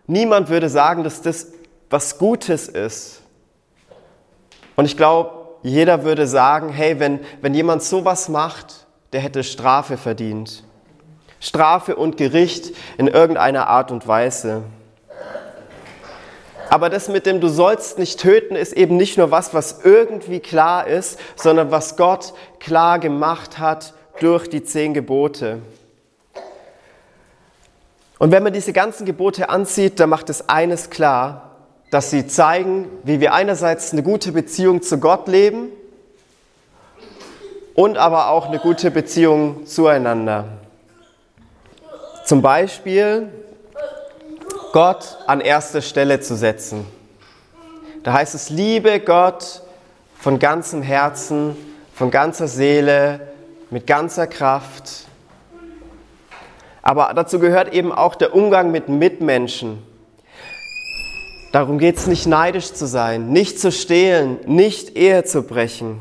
Niemand 0.06 0.48
würde 0.48 0.68
sagen, 0.68 1.02
dass 1.02 1.22
das 1.22 1.48
was 1.90 2.18
Gutes 2.18 2.68
ist. 2.68 3.22
Und 4.76 4.84
ich 4.84 4.96
glaube, 4.96 5.58
jeder 5.64 6.04
würde 6.04 6.28
sagen, 6.28 6.68
hey, 6.68 7.00
wenn, 7.00 7.18
wenn 7.40 7.52
jemand 7.52 7.82
sowas 7.82 8.28
macht, 8.28 8.86
der 9.12 9.20
hätte 9.20 9.42
Strafe 9.42 9.96
verdient. 9.96 10.62
Strafe 11.40 11.96
und 11.96 12.16
Gericht 12.16 12.76
in 12.96 13.08
irgendeiner 13.08 13.66
Art 13.66 13.90
und 13.90 14.06
Weise. 14.06 14.62
Aber 16.70 16.88
das 16.88 17.08
mit 17.08 17.26
dem 17.26 17.40
Du 17.40 17.48
sollst 17.48 17.98
nicht 17.98 18.20
töten 18.20 18.54
ist 18.54 18.72
eben 18.72 18.96
nicht 18.96 19.18
nur 19.18 19.32
was, 19.32 19.52
was 19.52 19.80
irgendwie 19.82 20.38
klar 20.38 20.86
ist, 20.86 21.18
sondern 21.34 21.72
was 21.72 21.96
Gott 21.96 22.32
klar 22.60 23.00
gemacht 23.00 23.58
hat 23.58 23.92
durch 24.20 24.48
die 24.48 24.62
zehn 24.62 24.94
Gebote. 24.94 25.58
Und 28.20 28.30
wenn 28.30 28.44
man 28.44 28.52
diese 28.52 28.72
ganzen 28.72 29.04
Gebote 29.04 29.48
ansieht, 29.48 29.98
dann 29.98 30.10
macht 30.10 30.30
es 30.30 30.48
eines 30.48 30.90
klar, 30.90 31.56
dass 31.90 32.10
sie 32.10 32.28
zeigen, 32.28 32.86
wie 33.02 33.18
wir 33.18 33.34
einerseits 33.34 33.92
eine 33.92 34.04
gute 34.04 34.30
Beziehung 34.30 34.80
zu 34.80 34.98
Gott 34.98 35.26
leben 35.26 35.70
und 37.74 37.98
aber 37.98 38.28
auch 38.28 38.46
eine 38.46 38.60
gute 38.60 38.92
Beziehung 38.92 39.66
zueinander. 39.66 40.44
Zum 42.24 42.42
Beispiel 42.42 43.32
Gott 44.72 45.18
an 45.26 45.40
erste 45.40 45.82
Stelle 45.82 46.20
zu 46.20 46.36
setzen. 46.36 46.86
Da 48.04 48.12
heißt 48.12 48.34
es, 48.34 48.50
liebe 48.50 49.00
Gott 49.00 49.62
von 50.18 50.38
ganzem 50.38 50.82
Herzen, 50.82 51.56
von 51.94 52.10
ganzer 52.10 52.46
Seele, 52.46 53.20
mit 53.70 53.86
ganzer 53.86 54.26
Kraft. 54.26 55.06
Aber 56.82 57.12
dazu 57.14 57.38
gehört 57.38 57.74
eben 57.74 57.92
auch 57.92 58.14
der 58.14 58.34
Umgang 58.34 58.70
mit 58.70 58.88
Mitmenschen. 58.88 59.82
Darum 61.52 61.78
geht 61.78 61.96
es 61.96 62.06
nicht 62.06 62.26
neidisch 62.26 62.72
zu 62.72 62.86
sein, 62.86 63.30
nicht 63.30 63.58
zu 63.58 63.72
stehlen, 63.72 64.38
nicht 64.46 64.96
Ehe 64.96 65.24
zu 65.24 65.42
brechen. 65.42 66.00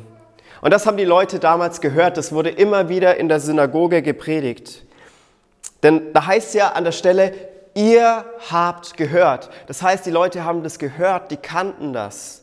Und 0.62 0.72
das 0.72 0.86
haben 0.86 0.98
die 0.98 1.06
Leute 1.06 1.40
damals 1.40 1.82
gehört, 1.82 2.18
das 2.18 2.32
wurde 2.32 2.50
immer 2.50 2.88
wieder 2.88 3.18
in 3.18 3.30
der 3.30 3.40
Synagoge 3.40 4.04
gepredigt. 4.04 4.84
Denn 5.82 6.14
da 6.14 6.28
heißt 6.28 6.54
ja 6.54 6.74
an 6.74 6.84
der 6.84 6.92
Stelle, 6.92 7.34
ihr 7.74 8.26
habt 8.50 8.98
gehört. 8.98 9.50
Das 9.68 9.82
heißt, 9.82 10.06
die 10.06 10.12
Leute 10.12 10.44
haben 10.44 10.64
das 10.64 10.80
gehört, 10.80 11.32
die 11.32 11.38
kannten 11.38 11.94
das, 11.94 12.42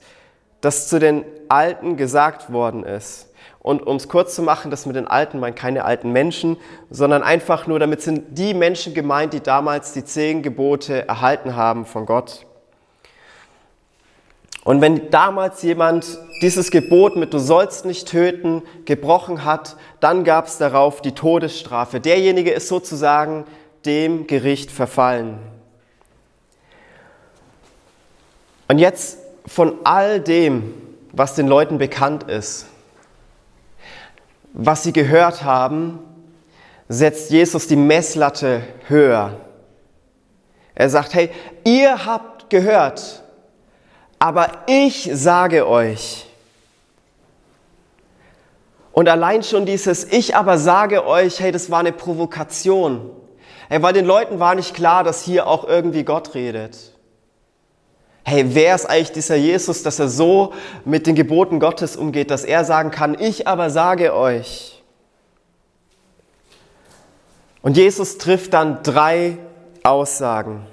das 0.60 0.88
zu 0.88 0.98
den 0.98 1.24
Alten 1.48 1.96
gesagt 1.96 2.52
worden 2.52 2.84
ist. 2.84 3.26
Und 3.60 3.84
um 3.84 3.96
es 3.96 4.08
kurz 4.08 4.34
zu 4.36 4.42
machen, 4.42 4.70
das 4.70 4.86
mit 4.86 4.94
den 4.94 5.08
Alten 5.08 5.40
meint 5.40 5.56
keine 5.56 5.84
alten 5.84 6.12
Menschen, 6.12 6.56
sondern 6.88 7.24
einfach 7.24 7.66
nur, 7.66 7.80
damit 7.80 8.00
sind 8.00 8.38
die 8.38 8.54
Menschen 8.54 8.94
gemeint, 8.94 9.32
die 9.32 9.40
damals 9.40 9.92
die 9.92 10.04
zehn 10.04 10.42
Gebote 10.42 11.08
erhalten 11.08 11.56
haben 11.56 11.84
von 11.84 12.06
Gott. 12.06 12.46
Und 14.62 14.80
wenn 14.80 15.10
damals 15.10 15.62
jemand 15.62 16.18
dieses 16.42 16.70
Gebot 16.70 17.16
mit 17.16 17.32
Du 17.32 17.38
sollst 17.38 17.84
nicht 17.84 18.08
töten 18.08 18.62
gebrochen 18.84 19.44
hat, 19.44 19.76
dann 20.00 20.24
gab 20.24 20.46
es 20.46 20.58
darauf 20.58 21.00
die 21.00 21.12
Todesstrafe. 21.12 22.00
Derjenige 22.00 22.50
ist 22.50 22.68
sozusagen 22.68 23.46
dem 23.86 24.26
Gericht 24.26 24.70
verfallen. 24.70 25.38
Und 28.68 28.78
jetzt 28.78 29.18
von 29.46 29.76
all 29.84 30.20
dem, 30.20 30.74
was 31.12 31.34
den 31.34 31.46
Leuten 31.46 31.78
bekannt 31.78 32.24
ist, 32.24 32.66
was 34.52 34.82
sie 34.82 34.92
gehört 34.92 35.44
haben, 35.44 36.00
setzt 36.88 37.30
Jesus 37.30 37.66
die 37.66 37.76
Messlatte 37.76 38.62
höher. 38.88 39.36
Er 40.74 40.90
sagt, 40.90 41.14
hey, 41.14 41.30
ihr 41.64 42.04
habt 42.04 42.50
gehört, 42.50 43.22
aber 44.18 44.50
ich 44.66 45.10
sage 45.12 45.66
euch. 45.66 46.26
Und 48.92 49.08
allein 49.08 49.42
schon 49.42 49.66
dieses 49.66 50.04
Ich 50.04 50.34
aber 50.34 50.58
sage 50.58 51.06
euch, 51.06 51.40
hey, 51.40 51.52
das 51.52 51.70
war 51.70 51.80
eine 51.80 51.92
Provokation. 51.92 53.10
Hey, 53.68 53.82
weil 53.82 53.92
den 53.92 54.06
Leuten 54.06 54.38
war 54.38 54.54
nicht 54.54 54.74
klar, 54.74 55.02
dass 55.04 55.22
hier 55.22 55.46
auch 55.46 55.64
irgendwie 55.64 56.04
Gott 56.04 56.34
redet. 56.34 56.92
Hey, 58.24 58.44
wer 58.54 58.74
ist 58.74 58.86
eigentlich 58.86 59.12
dieser 59.12 59.36
Jesus, 59.36 59.82
dass 59.82 59.98
er 59.98 60.08
so 60.08 60.52
mit 60.84 61.06
den 61.06 61.14
Geboten 61.14 61.60
Gottes 61.60 61.96
umgeht, 61.96 62.30
dass 62.30 62.44
er 62.44 62.64
sagen 62.64 62.90
kann, 62.90 63.16
ich 63.18 63.46
aber 63.46 63.70
sage 63.70 64.14
euch. 64.14 64.82
Und 67.62 67.76
Jesus 67.76 68.18
trifft 68.18 68.52
dann 68.54 68.82
drei 68.82 69.38
Aussagen. 69.82 70.66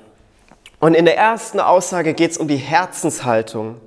Und 0.79 0.95
in 0.95 1.05
der 1.05 1.17
ersten 1.17 1.59
Aussage 1.59 2.13
geht 2.13 2.31
es 2.31 2.37
um 2.37 2.47
die 2.47 2.57
Herzenshaltung. 2.57 3.77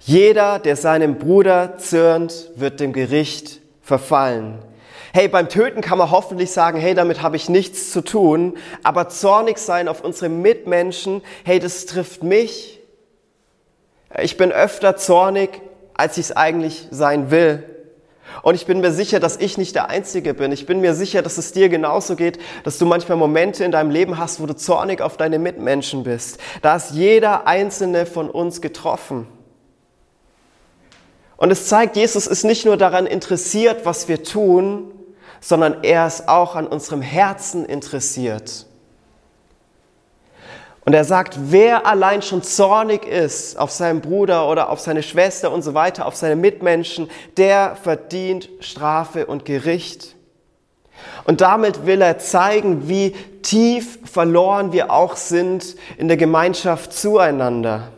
Jeder, 0.00 0.58
der 0.58 0.76
seinem 0.76 1.18
Bruder 1.18 1.78
zürnt, 1.78 2.50
wird 2.54 2.80
dem 2.80 2.92
Gericht 2.92 3.60
verfallen. 3.82 4.58
Hey, 5.16 5.28
beim 5.28 5.48
Töten 5.48 5.80
kann 5.80 5.96
man 5.96 6.10
hoffentlich 6.10 6.50
sagen, 6.50 6.78
hey, 6.78 6.92
damit 6.92 7.22
habe 7.22 7.36
ich 7.36 7.48
nichts 7.48 7.90
zu 7.90 8.02
tun, 8.02 8.58
aber 8.82 9.08
zornig 9.08 9.56
sein 9.56 9.88
auf 9.88 10.04
unsere 10.04 10.28
Mitmenschen, 10.28 11.22
hey, 11.42 11.58
das 11.58 11.86
trifft 11.86 12.22
mich. 12.22 12.82
Ich 14.20 14.36
bin 14.36 14.52
öfter 14.52 14.98
zornig, 14.98 15.62
als 15.94 16.18
ich 16.18 16.26
es 16.26 16.36
eigentlich 16.36 16.88
sein 16.90 17.30
will. 17.30 17.64
Und 18.42 18.56
ich 18.56 18.66
bin 18.66 18.80
mir 18.80 18.92
sicher, 18.92 19.18
dass 19.18 19.38
ich 19.38 19.56
nicht 19.56 19.74
der 19.74 19.88
Einzige 19.88 20.34
bin. 20.34 20.52
Ich 20.52 20.66
bin 20.66 20.82
mir 20.82 20.92
sicher, 20.92 21.22
dass 21.22 21.38
es 21.38 21.52
dir 21.52 21.70
genauso 21.70 22.14
geht, 22.14 22.38
dass 22.64 22.76
du 22.76 22.84
manchmal 22.84 23.16
Momente 23.16 23.64
in 23.64 23.72
deinem 23.72 23.90
Leben 23.90 24.18
hast, 24.18 24.42
wo 24.42 24.44
du 24.44 24.54
zornig 24.54 25.00
auf 25.00 25.16
deine 25.16 25.38
Mitmenschen 25.38 26.02
bist. 26.02 26.38
Da 26.60 26.76
ist 26.76 26.90
jeder 26.90 27.46
einzelne 27.46 28.04
von 28.04 28.28
uns 28.28 28.60
getroffen. 28.60 29.26
Und 31.38 31.50
es 31.50 31.68
zeigt, 31.68 31.96
Jesus 31.96 32.26
ist 32.26 32.44
nicht 32.44 32.66
nur 32.66 32.76
daran 32.76 33.06
interessiert, 33.06 33.86
was 33.86 34.08
wir 34.08 34.22
tun, 34.22 34.92
sondern 35.40 35.82
er 35.82 36.06
ist 36.06 36.28
auch 36.28 36.56
an 36.56 36.66
unserem 36.66 37.02
Herzen 37.02 37.64
interessiert. 37.64 38.66
Und 40.86 40.94
er 40.94 41.04
sagt, 41.04 41.36
wer 41.50 41.84
allein 41.84 42.22
schon 42.22 42.44
zornig 42.44 43.04
ist 43.04 43.58
auf 43.58 43.72
seinen 43.72 44.00
Bruder 44.00 44.48
oder 44.48 44.70
auf 44.70 44.78
seine 44.78 45.02
Schwester 45.02 45.50
und 45.50 45.62
so 45.62 45.74
weiter, 45.74 46.06
auf 46.06 46.14
seine 46.14 46.36
Mitmenschen, 46.36 47.10
der 47.36 47.76
verdient 47.82 48.48
Strafe 48.60 49.26
und 49.26 49.44
Gericht. 49.44 50.14
Und 51.24 51.40
damit 51.40 51.86
will 51.86 52.00
er 52.00 52.18
zeigen, 52.18 52.88
wie 52.88 53.10
tief 53.42 53.98
verloren 54.04 54.72
wir 54.72 54.92
auch 54.92 55.16
sind 55.16 55.74
in 55.98 56.06
der 56.06 56.16
Gemeinschaft 56.16 56.92
zueinander. 56.92 57.88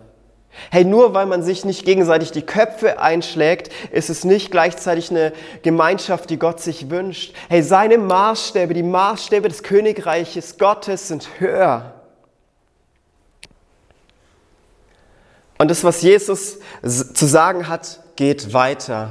Hey, 0.71 0.85
nur 0.85 1.15
weil 1.15 1.27
man 1.27 1.43
sich 1.43 1.65
nicht 1.65 1.85
gegenseitig 1.85 2.33
die 2.33 2.43
Köpfe 2.43 3.01
einschlägt, 3.01 3.73
ist 3.93 4.11
es 4.11 4.25
nicht 4.25 4.51
gleichzeitig 4.51 5.11
eine 5.11 5.33
Gemeinschaft, 5.63 6.31
die 6.31 6.39
Gott 6.39 6.61
sich 6.61 6.91
wünscht. 6.91 7.35
Hey, 7.49 7.63
seine 7.63 7.99
Maßstäbe, 7.99 8.75
die 8.75 8.83
Maßstäbe 8.83 9.49
des 9.49 9.63
Königreiches 9.63 10.59
Gottes 10.59 11.09
sind 11.09 11.29
höher. 11.39 11.95
Und 15.59 15.71
das, 15.71 15.83
was 15.83 16.03
Jesus 16.03 16.59
zu 16.83 17.27
sagen 17.27 17.69
hat, 17.69 18.01
geht 18.17 18.53
weiter. 18.53 19.11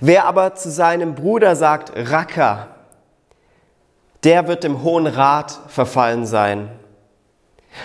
Wer 0.00 0.24
aber 0.24 0.54
zu 0.54 0.70
seinem 0.70 1.14
Bruder 1.14 1.54
sagt, 1.54 1.92
Racker, 1.94 2.68
der 4.24 4.48
wird 4.48 4.64
dem 4.64 4.82
Hohen 4.82 5.06
Rat 5.06 5.56
verfallen 5.68 6.26
sein. 6.26 6.70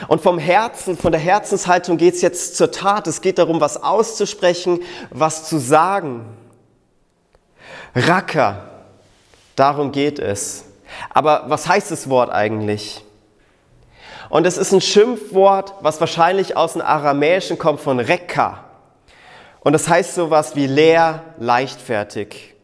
Und 0.07 0.21
vom 0.21 0.39
Herzen, 0.39 0.97
von 0.97 1.11
der 1.11 1.21
Herzenshaltung 1.21 1.97
geht 1.97 2.15
es 2.15 2.21
jetzt 2.21 2.57
zur 2.57 2.71
Tat. 2.71 3.07
Es 3.07 3.21
geht 3.21 3.37
darum, 3.37 3.61
was 3.61 3.81
auszusprechen, 3.81 4.79
was 5.11 5.47
zu 5.47 5.59
sagen. 5.59 6.25
Racker, 7.95 8.67
darum 9.55 9.91
geht 9.91 10.19
es. 10.19 10.65
Aber 11.09 11.45
was 11.47 11.67
heißt 11.67 11.91
das 11.91 12.09
Wort 12.09 12.31
eigentlich? 12.31 13.03
Und 14.29 14.47
es 14.47 14.57
ist 14.57 14.71
ein 14.71 14.81
Schimpfwort, 14.81 15.75
was 15.81 15.99
wahrscheinlich 15.99 16.57
aus 16.57 16.73
dem 16.73 16.81
Aramäischen 16.81 17.59
kommt 17.59 17.81
von 17.81 17.99
Rekka. 17.99 18.63
Und 19.59 19.73
das 19.73 19.87
heißt 19.87 20.15
sowas 20.15 20.55
wie 20.55 20.67
leer, 20.67 21.23
leichtfertig. 21.37 22.55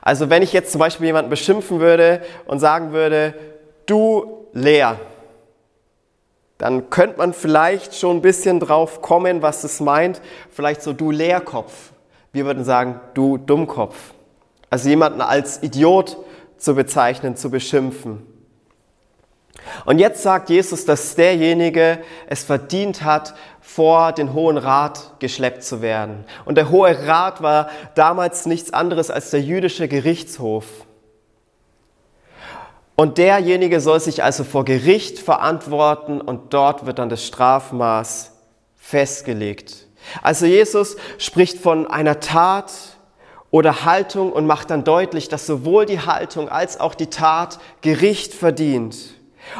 Also 0.00 0.30
wenn 0.30 0.42
ich 0.42 0.52
jetzt 0.52 0.70
zum 0.70 0.78
Beispiel 0.78 1.06
jemanden 1.06 1.30
beschimpfen 1.30 1.80
würde 1.80 2.22
und 2.46 2.60
sagen 2.60 2.92
würde, 2.92 3.34
du 3.86 4.46
leer, 4.52 5.00
dann 6.64 6.88
könnte 6.88 7.18
man 7.18 7.34
vielleicht 7.34 7.94
schon 7.94 8.16
ein 8.16 8.22
bisschen 8.22 8.58
drauf 8.58 9.02
kommen, 9.02 9.42
was 9.42 9.64
es 9.64 9.80
meint. 9.80 10.22
Vielleicht 10.48 10.80
so 10.80 10.94
du 10.94 11.10
Leerkopf. 11.10 11.92
Wir 12.32 12.46
würden 12.46 12.64
sagen, 12.64 13.00
du 13.12 13.36
Dummkopf. 13.36 14.14
Also 14.70 14.88
jemanden 14.88 15.20
als 15.20 15.62
Idiot 15.62 16.16
zu 16.56 16.74
bezeichnen, 16.74 17.36
zu 17.36 17.50
beschimpfen. 17.50 18.26
Und 19.84 19.98
jetzt 19.98 20.22
sagt 20.22 20.48
Jesus, 20.48 20.86
dass 20.86 21.14
derjenige 21.14 21.98
es 22.28 22.44
verdient 22.44 23.04
hat, 23.04 23.34
vor 23.60 24.12
den 24.12 24.32
Hohen 24.32 24.56
Rat 24.56 25.16
geschleppt 25.18 25.64
zu 25.64 25.82
werden. 25.82 26.24
Und 26.46 26.54
der 26.54 26.70
Hohe 26.70 27.06
Rat 27.06 27.42
war 27.42 27.68
damals 27.94 28.46
nichts 28.46 28.72
anderes 28.72 29.10
als 29.10 29.28
der 29.28 29.42
jüdische 29.42 29.86
Gerichtshof. 29.86 30.64
Und 32.96 33.18
derjenige 33.18 33.80
soll 33.80 34.00
sich 34.00 34.22
also 34.22 34.44
vor 34.44 34.64
Gericht 34.64 35.18
verantworten 35.18 36.20
und 36.20 36.54
dort 36.54 36.86
wird 36.86 36.98
dann 36.98 37.08
das 37.08 37.24
Strafmaß 37.26 38.32
festgelegt. 38.76 39.88
Also 40.22 40.46
Jesus 40.46 40.96
spricht 41.18 41.58
von 41.58 41.86
einer 41.86 42.20
Tat 42.20 42.72
oder 43.50 43.84
Haltung 43.84 44.32
und 44.32 44.46
macht 44.46 44.70
dann 44.70 44.84
deutlich, 44.84 45.28
dass 45.28 45.46
sowohl 45.46 45.86
die 45.86 46.00
Haltung 46.00 46.48
als 46.48 46.78
auch 46.78 46.94
die 46.94 47.08
Tat 47.08 47.58
Gericht 47.80 48.34
verdient. 48.34 48.96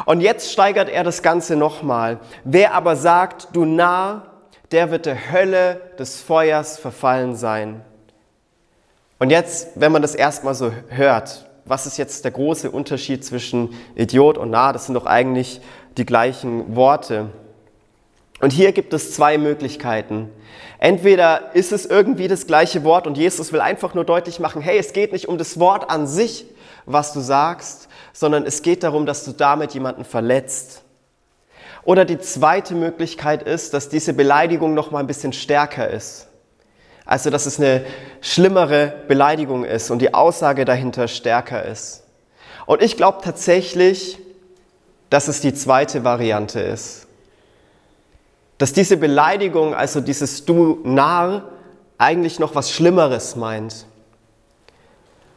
Und 0.05 0.21
jetzt 0.21 0.51
steigert 0.51 0.89
er 0.89 1.03
das 1.03 1.21
Ganze 1.21 1.55
nochmal. 1.55 2.19
Wer 2.43 2.73
aber 2.73 2.95
sagt, 2.95 3.49
du 3.53 3.65
Narr, 3.65 4.23
der 4.71 4.91
wird 4.91 5.05
der 5.05 5.31
Hölle 5.31 5.81
des 5.99 6.21
Feuers 6.21 6.77
verfallen 6.77 7.35
sein. 7.35 7.81
Und 9.19 9.29
jetzt, 9.29 9.69
wenn 9.75 9.91
man 9.91 10.01
das 10.01 10.15
erstmal 10.15 10.55
so 10.55 10.71
hört, 10.89 11.44
was 11.65 11.87
ist 11.87 11.97
jetzt 11.97 12.23
der 12.23 12.31
große 12.31 12.69
Unterschied 12.69 13.25
zwischen 13.25 13.69
Idiot 13.95 14.37
und 14.37 14.51
Narr? 14.51 14.73
Das 14.73 14.85
sind 14.85 14.95
doch 14.95 15.05
eigentlich 15.05 15.61
die 15.97 16.05
gleichen 16.05 16.75
Worte. 16.75 17.29
Und 18.39 18.51
hier 18.51 18.71
gibt 18.71 18.93
es 18.93 19.13
zwei 19.13 19.37
Möglichkeiten. 19.37 20.29
Entweder 20.77 21.55
ist 21.55 21.71
es 21.71 21.85
irgendwie 21.85 22.27
das 22.27 22.47
gleiche 22.47 22.83
Wort 22.83 23.07
und 23.07 23.17
Jesus 23.17 23.51
will 23.51 23.61
einfach 23.61 23.93
nur 23.93 24.03
deutlich 24.03 24.39
machen, 24.39 24.61
hey, 24.61 24.77
es 24.77 24.93
geht 24.93 25.13
nicht 25.13 25.27
um 25.27 25.37
das 25.37 25.59
Wort 25.59 25.89
an 25.89 26.05
sich, 26.05 26.45
was 26.85 27.13
du 27.13 27.21
sagst, 27.21 27.87
sondern 28.13 28.45
es 28.45 28.61
geht 28.61 28.83
darum, 28.83 29.05
dass 29.05 29.23
du 29.23 29.31
damit 29.31 29.73
jemanden 29.73 30.03
verletzt. 30.03 30.83
Oder 31.83 32.05
die 32.05 32.19
zweite 32.19 32.75
Möglichkeit 32.75 33.43
ist, 33.43 33.73
dass 33.73 33.89
diese 33.89 34.13
Beleidigung 34.13 34.73
noch 34.73 34.91
mal 34.91 34.99
ein 34.99 35.07
bisschen 35.07 35.33
stärker 35.33 35.89
ist. 35.89 36.27
Also, 37.05 37.29
dass 37.29 37.45
es 37.45 37.59
eine 37.59 37.85
schlimmere 38.21 38.93
Beleidigung 39.07 39.63
ist 39.63 39.91
und 39.91 39.99
die 39.99 40.13
Aussage 40.13 40.65
dahinter 40.65 41.07
stärker 41.07 41.63
ist. 41.63 42.03
Und 42.65 42.81
ich 42.81 42.97
glaube 42.97 43.19
tatsächlich, 43.23 44.17
dass 45.09 45.27
es 45.27 45.39
die 45.39 45.53
zweite 45.53 46.03
Variante 46.03 46.59
ist. 46.59 47.07
Dass 48.57 48.73
diese 48.73 48.97
Beleidigung, 48.97 49.75
also 49.75 50.01
dieses 50.01 50.45
Du 50.45 50.79
Narr, 50.83 51.43
eigentlich 51.97 52.39
noch 52.39 52.55
was 52.55 52.71
Schlimmeres 52.71 53.35
meint. 53.35 53.85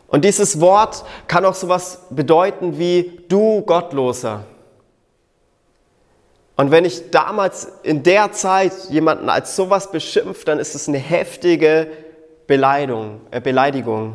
Und 0.08 0.24
dieses 0.24 0.60
Wort 0.60 1.04
kann 1.26 1.44
auch 1.44 1.54
sowas 1.54 2.00
bedeuten 2.10 2.78
wie 2.78 3.20
du 3.28 3.60
Gottloser. 3.62 4.44
Und 6.58 6.72
wenn 6.72 6.84
ich 6.84 7.12
damals 7.12 7.68
in 7.84 8.02
der 8.02 8.32
Zeit 8.32 8.72
jemanden 8.90 9.28
als 9.28 9.54
sowas 9.54 9.92
beschimpft, 9.92 10.48
dann 10.48 10.58
ist 10.58 10.74
es 10.74 10.88
eine 10.88 10.98
heftige 10.98 11.86
Beleidigung. 12.48 13.20
Äh 13.30 13.40
Beleidigung. 13.40 14.14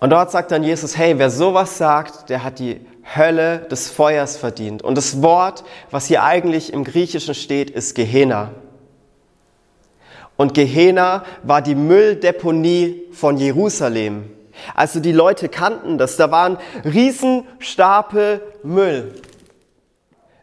Und 0.00 0.08
dort 0.08 0.30
sagt 0.30 0.52
dann 0.52 0.64
Jesus, 0.64 0.96
hey, 0.96 1.18
wer 1.18 1.28
sowas 1.28 1.76
sagt, 1.76 2.30
der 2.30 2.42
hat 2.44 2.60
die 2.60 2.80
Hölle 3.14 3.58
des 3.70 3.90
Feuers 3.90 4.38
verdient. 4.38 4.80
Und 4.80 4.96
das 4.96 5.20
Wort, 5.20 5.64
was 5.90 6.06
hier 6.06 6.22
eigentlich 6.22 6.72
im 6.72 6.82
Griechischen 6.82 7.34
steht, 7.34 7.68
ist 7.68 7.94
Gehenna. 7.94 8.52
Und 10.38 10.54
Gehenna 10.54 11.24
war 11.42 11.60
die 11.60 11.74
Mülldeponie 11.74 13.02
von 13.12 13.36
Jerusalem. 13.36 14.30
Also 14.74 14.98
die 14.98 15.12
Leute 15.12 15.50
kannten 15.50 15.98
das. 15.98 16.16
Da 16.16 16.30
waren 16.30 16.56
Riesenstapel 16.86 18.40
Müll. 18.62 19.12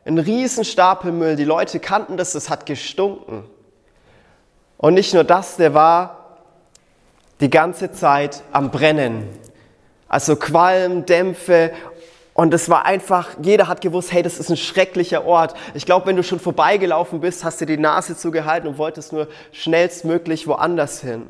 Ein 0.10 0.18
Riesenstapel 0.18 1.12
Müll. 1.12 1.36
Die 1.36 1.44
Leute 1.44 1.80
kannten 1.80 2.18
das, 2.18 2.34
es 2.34 2.50
hat 2.50 2.66
gestunken. 2.66 3.44
Und 4.80 4.96
nicht 4.96 5.14
nur 5.14 5.24
das, 5.24 5.58
der 5.58 5.76
war 5.76 6.40
die 7.42 7.52
ganze 7.52 7.92
Zeit 7.92 8.42
am 8.52 8.72
Brennen. 8.72 9.30
Also 10.08 10.36
Qualm, 10.36 11.06
Dämpfe 11.06 11.74
und 12.34 12.56
es 12.56 12.70
war 12.72 12.88
einfach, 12.88 13.28
jeder 13.44 13.68
hat 13.68 13.82
gewusst, 13.82 14.12
hey, 14.12 14.24
das 14.24 14.40
ist 14.40 14.50
ein 14.50 14.58
schrecklicher 14.58 15.26
Ort. 15.26 15.54
Ich 15.76 15.86
glaube, 15.86 16.08
wenn 16.08 16.16
du 16.16 16.24
schon 16.24 16.40
vorbeigelaufen 16.40 17.20
bist, 17.20 17.44
hast 17.44 17.62
du 17.62 17.68
die 17.68 17.78
Nase 17.78 18.18
zugehalten 18.18 18.68
und 18.68 18.80
wolltest 18.80 19.14
nur 19.14 19.28
schnellstmöglich 19.52 20.48
woanders 20.48 21.02
hin. 21.02 21.28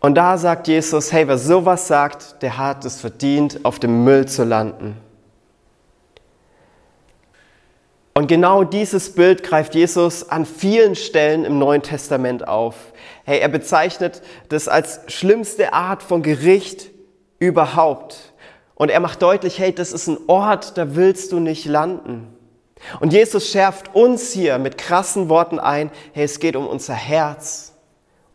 Und 0.00 0.14
da 0.14 0.38
sagt 0.38 0.68
Jesus, 0.68 1.12
hey, 1.12 1.28
wer 1.28 1.36
sowas 1.36 1.86
sagt, 1.86 2.40
der 2.40 2.56
hat 2.56 2.86
es 2.86 3.02
verdient, 3.02 3.62
auf 3.66 3.78
dem 3.78 4.04
Müll 4.04 4.24
zu 4.24 4.44
landen. 4.44 5.03
Und 8.16 8.28
genau 8.28 8.62
dieses 8.62 9.12
Bild 9.12 9.42
greift 9.42 9.74
Jesus 9.74 10.28
an 10.28 10.46
vielen 10.46 10.94
Stellen 10.94 11.44
im 11.44 11.58
Neuen 11.58 11.82
Testament 11.82 12.46
auf. 12.46 12.76
Hey, 13.24 13.40
er 13.40 13.48
bezeichnet 13.48 14.22
das 14.50 14.68
als 14.68 15.00
schlimmste 15.08 15.72
Art 15.72 16.00
von 16.00 16.22
Gericht 16.22 16.90
überhaupt. 17.40 18.32
Und 18.76 18.90
er 18.90 19.00
macht 19.00 19.20
deutlich, 19.20 19.58
hey, 19.58 19.74
das 19.74 19.92
ist 19.92 20.06
ein 20.06 20.18
Ort, 20.28 20.78
da 20.78 20.94
willst 20.94 21.32
du 21.32 21.40
nicht 21.40 21.64
landen. 21.64 22.28
Und 23.00 23.12
Jesus 23.12 23.48
schärft 23.50 23.96
uns 23.96 24.30
hier 24.30 24.58
mit 24.58 24.78
krassen 24.78 25.28
Worten 25.28 25.58
ein, 25.58 25.90
hey, 26.12 26.24
es 26.24 26.38
geht 26.38 26.54
um 26.54 26.68
unser 26.68 26.94
Herz. 26.94 27.72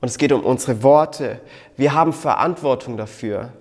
Und 0.01 0.09
es 0.09 0.17
geht 0.17 0.33
um 0.33 0.43
unsere 0.43 0.83
Worte. 0.83 1.39
Wir 1.77 1.93
haben 1.93 2.11
Verantwortung 2.11 2.97
dafür. 2.97 3.53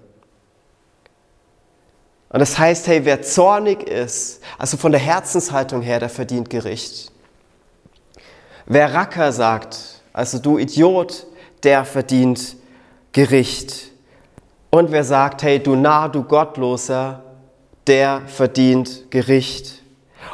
Und 2.30 2.40
das 2.40 2.58
heißt, 2.58 2.86
hey, 2.88 3.04
wer 3.04 3.22
zornig 3.22 3.82
ist, 3.88 4.40
also 4.58 4.76
von 4.76 4.92
der 4.92 5.00
Herzenshaltung 5.00 5.80
her, 5.80 5.98
der 5.98 6.10
verdient 6.10 6.50
Gericht. 6.50 7.10
Wer 8.66 8.92
Racker 8.92 9.32
sagt, 9.32 10.02
also 10.12 10.38
du 10.38 10.58
Idiot, 10.58 11.26
der 11.62 11.84
verdient 11.84 12.56
Gericht. 13.12 13.92
Und 14.70 14.92
wer 14.92 15.04
sagt, 15.04 15.42
hey, 15.42 15.58
du 15.58 15.74
Narr, 15.74 16.10
du 16.10 16.22
Gottloser, 16.22 17.22
der 17.86 18.22
verdient 18.26 19.10
Gericht. 19.10 19.82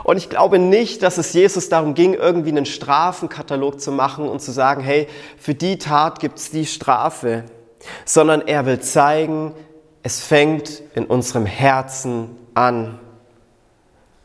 Und 0.02 0.16
ich 0.16 0.28
glaube 0.28 0.58
nicht, 0.58 1.02
dass 1.04 1.18
es 1.18 1.32
Jesus 1.32 1.68
darum 1.68 1.94
ging, 1.94 2.14
irgendwie 2.14 2.50
einen 2.50 2.66
Strafenkatalog 2.66 3.80
zu 3.80 3.92
machen 3.92 4.28
und 4.28 4.42
zu 4.42 4.50
sagen, 4.50 4.82
hey, 4.82 5.06
für 5.38 5.54
die 5.54 5.78
Tat 5.78 6.18
gibt 6.18 6.38
es 6.38 6.50
die 6.50 6.66
Strafe, 6.66 7.44
sondern 8.04 8.42
er 8.42 8.66
will 8.66 8.80
zeigen, 8.80 9.52
es 10.04 10.20
fängt 10.20 10.82
in 10.94 11.06
unserem 11.06 11.46
Herzen 11.46 12.36
an. 12.52 13.00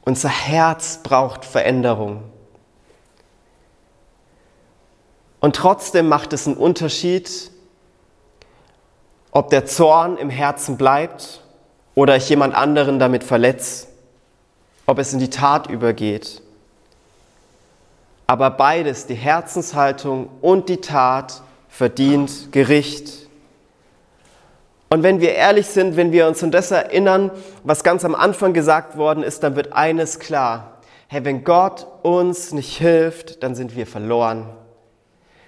Unser 0.04 0.28
Herz 0.28 1.00
braucht 1.02 1.46
Veränderung. 1.46 2.22
Und 5.40 5.56
trotzdem 5.56 6.10
macht 6.10 6.34
es 6.34 6.48
einen 6.48 6.58
Unterschied, 6.58 7.50
ob 9.32 9.52
der 9.52 9.66
Zorn 9.66 10.18
im 10.18 10.30
Herzen 10.30 10.76
bleibt 10.76 11.42
oder 11.96 12.18
ich 12.18 12.28
jemand 12.28 12.56
anderen 12.56 13.00
damit 13.00 13.24
verletze, 13.24 13.88
ob 14.86 15.00
es 15.00 15.14
in 15.14 15.20
die 15.20 15.30
Tat 15.30 15.68
übergeht. 15.68 16.42
Aber 18.28 18.50
beides, 18.50 19.08
die 19.08 19.16
Herzenshaltung 19.16 20.30
und 20.42 20.68
die 20.68 20.82
Tat, 20.82 21.42
verdient 21.70 22.52
Gericht. 22.52 23.29
Und 24.90 25.04
wenn 25.04 25.22
wir 25.22 25.36
ehrlich 25.36 25.68
sind, 25.68 25.98
wenn 25.98 26.12
wir 26.12 26.28
uns 26.28 26.44
an 26.44 26.52
das 26.52 26.72
erinnern, 26.72 27.30
was 27.64 27.84
ganz 27.84 28.04
am 28.04 28.16
Anfang 28.16 28.54
gesagt 28.54 28.98
worden 28.98 29.24
ist, 29.24 29.44
dann 29.44 29.56
wird 29.56 29.74
eines 29.74 30.20
klar. 30.20 30.82
Hey, 31.08 31.24
wenn 31.26 31.44
Gott 31.44 31.88
uns 32.02 32.54
nicht 32.54 32.78
hilft, 32.78 33.44
dann 33.44 33.54
sind 33.54 33.76
wir 33.76 33.86
verloren. 33.86 34.48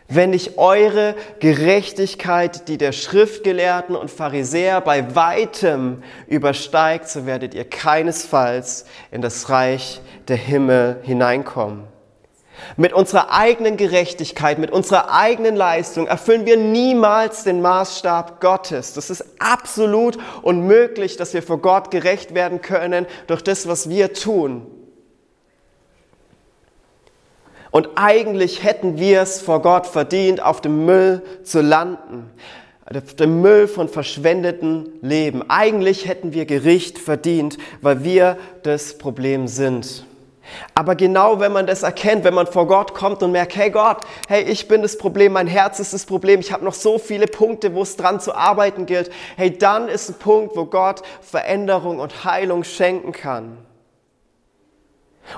Wenn 0.08 0.32
nicht 0.32 0.58
eure 0.58 1.16
Gerechtigkeit, 1.40 2.68
die 2.68 2.78
der 2.78 2.92
Schriftgelehrten 2.92 3.96
und 3.96 4.12
Pharisäer 4.12 4.82
bei 4.82 5.16
weitem 5.16 6.04
übersteigt, 6.28 7.08
so 7.08 7.26
werdet 7.26 7.54
ihr 7.54 7.64
keinesfalls 7.64 8.86
in 9.10 9.22
das 9.22 9.50
Reich 9.50 10.02
der 10.28 10.36
Himmel 10.36 11.00
hineinkommen. 11.04 11.91
Mit 12.78 12.94
unserer 12.94 13.32
eigenen 13.32 13.78
Gerechtigkeit, 13.78 14.60
mit 14.60 14.72
unserer 14.72 15.12
eigenen 15.12 15.56
Leistung 15.56 16.08
erfüllen 16.08 16.46
wir 16.46 16.58
niemals 16.58 17.44
den 17.44 17.62
Maßstab 17.62 18.40
Gottes. 18.40 18.94
Das 18.94 19.10
ist 19.10 19.24
absolut 19.40 20.18
unmöglich, 20.42 21.18
dass 21.18 21.34
wir 21.34 21.44
vor 21.44 21.60
Gott 21.60 21.92
gerecht 21.92 22.34
werden 22.34 22.62
können 22.62 23.06
durch 23.28 23.44
das, 23.44 23.68
was 23.68 23.90
wir 23.90 24.14
tun. 24.14 24.68
Und 27.72 27.90
eigentlich 27.96 28.64
hätten 28.64 28.98
wir 28.98 29.22
es 29.22 29.42
vor 29.42 29.62
Gott 29.62 29.88
verdient, 29.88 30.44
auf 30.44 30.62
dem 30.62 30.86
Müll 30.86 31.24
zu 31.44 31.62
landen. 31.62 32.30
Auf 32.86 33.16
dem 33.16 33.42
Müll 33.42 33.70
von 33.70 33.88
verschwendeten 33.88 34.90
Leben. 35.02 35.50
Eigentlich 35.50 36.08
hätten 36.08 36.34
wir 36.34 36.46
Gericht 36.46 37.00
verdient, 37.00 37.58
weil 37.82 38.04
wir 38.04 38.38
das 38.64 38.98
Problem 38.98 39.48
sind. 39.48 40.06
Aber 40.76 40.96
genau 40.96 41.40
wenn 41.40 41.52
man 41.52 41.68
das 41.68 41.84
erkennt, 41.84 42.24
wenn 42.24 42.34
man 42.34 42.48
vor 42.48 42.68
Gott 42.68 42.94
kommt 42.94 43.24
und 43.24 43.32
merkt, 43.32 43.56
hey 43.56 43.70
Gott, 43.70 43.98
hey, 44.28 44.44
ich 44.44 44.68
bin 44.68 44.82
das 44.82 44.98
Problem, 44.98 45.34
mein 45.34 45.48
Herz 45.48 45.80
ist 45.80 45.94
das 45.94 46.06
Problem, 46.06 46.40
ich 46.40 46.52
habe 46.52 46.66
noch 46.66 46.74
so 46.74 46.98
viele 46.98 47.28
Punkte, 47.28 47.74
wo 47.76 47.84
es 47.84 47.98
dran 47.98 48.20
zu 48.20 48.36
arbeiten 48.36 48.86
gilt, 48.86 49.12
hey, 49.38 49.58
dann 49.58 49.88
ist 49.88 50.10
ein 50.10 50.16
Punkt, 50.16 50.56
wo 50.56 50.66
Gott 50.66 51.02
Veränderung 51.22 52.00
und 52.00 52.24
Heilung 52.24 52.64
schenken 52.64 53.12
kann. 53.12 53.58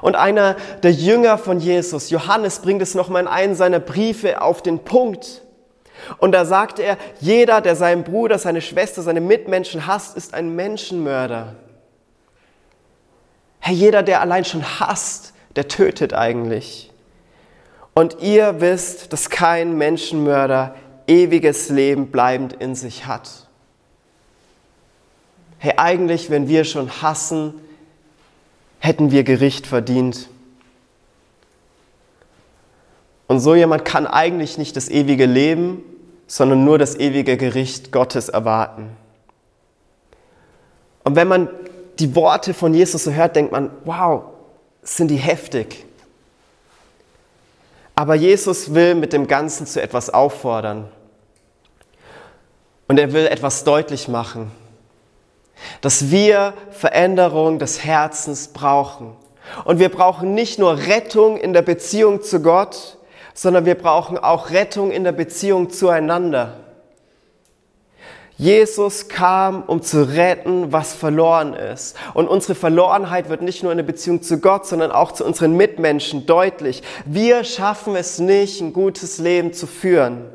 Und 0.02 0.16
einer 0.16 0.56
der 0.82 0.92
Jünger 0.92 1.38
von 1.38 1.60
Jesus, 1.60 2.10
Johannes, 2.10 2.60
bringt 2.60 2.82
es 2.82 2.96
nochmal 2.96 3.24
in 3.24 3.28
einen 3.28 3.56
seiner 3.56 3.80
Briefe 3.80 4.42
auf 4.42 4.62
den 4.62 4.80
Punkt. 4.80 5.42
Und 6.18 6.32
da 6.34 6.46
sagt 6.46 6.80
er, 6.80 6.98
jeder, 7.20 7.62
der 7.62 7.76
seinen 7.76 8.04
Bruder, 8.04 8.38
seine 8.38 8.62
Schwester, 8.62 9.02
seine 9.02 9.22
Mitmenschen 9.22 9.88
hasst, 9.88 10.18
ist 10.18 10.34
ein 10.34 10.56
Menschenmörder. 10.56 11.56
Herr, 13.66 13.74
jeder, 13.74 14.04
der 14.04 14.20
allein 14.20 14.44
schon 14.44 14.62
hasst, 14.62 15.34
der 15.56 15.70
tötet 15.70 16.14
eigentlich. 16.14 16.92
Und 17.94 18.18
ihr 18.20 18.60
wisst, 18.60 19.14
dass 19.14 19.30
kein 19.30 19.78
Menschenmörder 19.78 20.76
ewiges 21.08 21.70
Leben 21.70 22.08
bleibend 22.12 22.52
in 22.52 22.76
sich 22.76 23.06
hat. 23.06 23.48
Hey, 25.60 25.76
eigentlich, 25.78 26.30
wenn 26.30 26.50
wir 26.50 26.66
schon 26.66 27.02
hassen, 27.02 27.54
hätten 28.80 29.12
wir 29.12 29.24
Gericht 29.24 29.66
verdient. 29.66 30.28
Und 33.28 33.40
so 33.40 33.56
jemand 33.56 33.86
kann 33.86 34.08
eigentlich 34.08 34.58
nicht 34.58 34.76
das 34.76 34.90
ewige 34.90 35.26
Leben, 35.26 35.82
sondern 36.28 36.66
nur 36.66 36.78
das 36.78 36.98
ewige 36.98 37.38
Gericht 37.38 37.94
Gottes 37.94 38.28
erwarten. 38.28 38.90
Und 41.06 41.16
wenn 41.16 41.30
man 41.30 41.48
die 42.00 42.16
Worte 42.16 42.54
von 42.54 42.74
Jesus 42.74 43.04
so 43.04 43.12
hört, 43.12 43.36
denkt 43.36 43.52
man, 43.52 43.72
wow, 43.86 44.24
sind 44.82 45.10
die 45.10 45.18
heftig. 45.18 45.86
Aber 47.96 48.16
Jesus 48.16 48.74
will 48.74 48.96
mit 48.96 49.14
dem 49.14 49.28
Ganzen 49.28 49.68
zu 49.68 49.82
etwas 49.82 50.10
auffordern. 50.10 50.88
Und 52.88 53.00
er 53.00 53.14
will 53.14 53.28
etwas 53.28 53.64
deutlich 53.64 54.08
machen 54.08 54.52
dass 55.82 56.12
wir 56.12 56.54
Veränderung 56.72 57.60
des 57.60 57.84
Herzens 57.84 58.50
brauchen. 58.50 59.16
Und 59.66 59.80
wir 59.80 59.90
brauchen 59.90 60.34
nicht 60.34 60.60
nur 60.60 60.78
Rettung 60.78 61.38
in 61.38 61.54
der 61.54 61.62
Beziehung 61.62 62.22
zu 62.22 62.42
Gott, 62.42 62.98
sondern 63.34 63.66
wir 63.66 63.76
brauchen 63.76 64.18
auch 64.18 64.52
Rettung 64.52 64.92
in 64.92 65.04
der 65.04 65.12
Beziehung 65.12 65.70
zueinander. 65.70 66.60
Jesus 68.44 69.08
kam, 69.08 69.64
um 69.64 69.82
zu 69.82 70.04
retten, 70.04 70.74
was 70.74 70.94
verloren 70.94 71.54
ist. 71.54 71.96
Und 72.14 72.28
unsere 72.28 72.56
Verlorenheit 72.56 73.30
wird 73.30 73.42
nicht 73.42 73.64
nur 73.64 73.72
in 73.72 73.78
der 73.78 73.86
Beziehung 73.86 74.22
zu 74.22 74.40
Gott, 74.40 74.68
sondern 74.68 74.92
auch 74.92 75.14
zu 75.14 75.24
unseren 75.24 75.56
Mitmenschen 75.56 76.26
deutlich. 76.26 76.84
Wir 77.06 77.46
schaffen 77.46 77.96
es 77.96 78.20
nicht, 78.20 78.60
ein 78.60 78.74
gutes 78.74 79.18
Leben 79.20 79.54
zu 79.54 79.66
führen. 79.66 80.26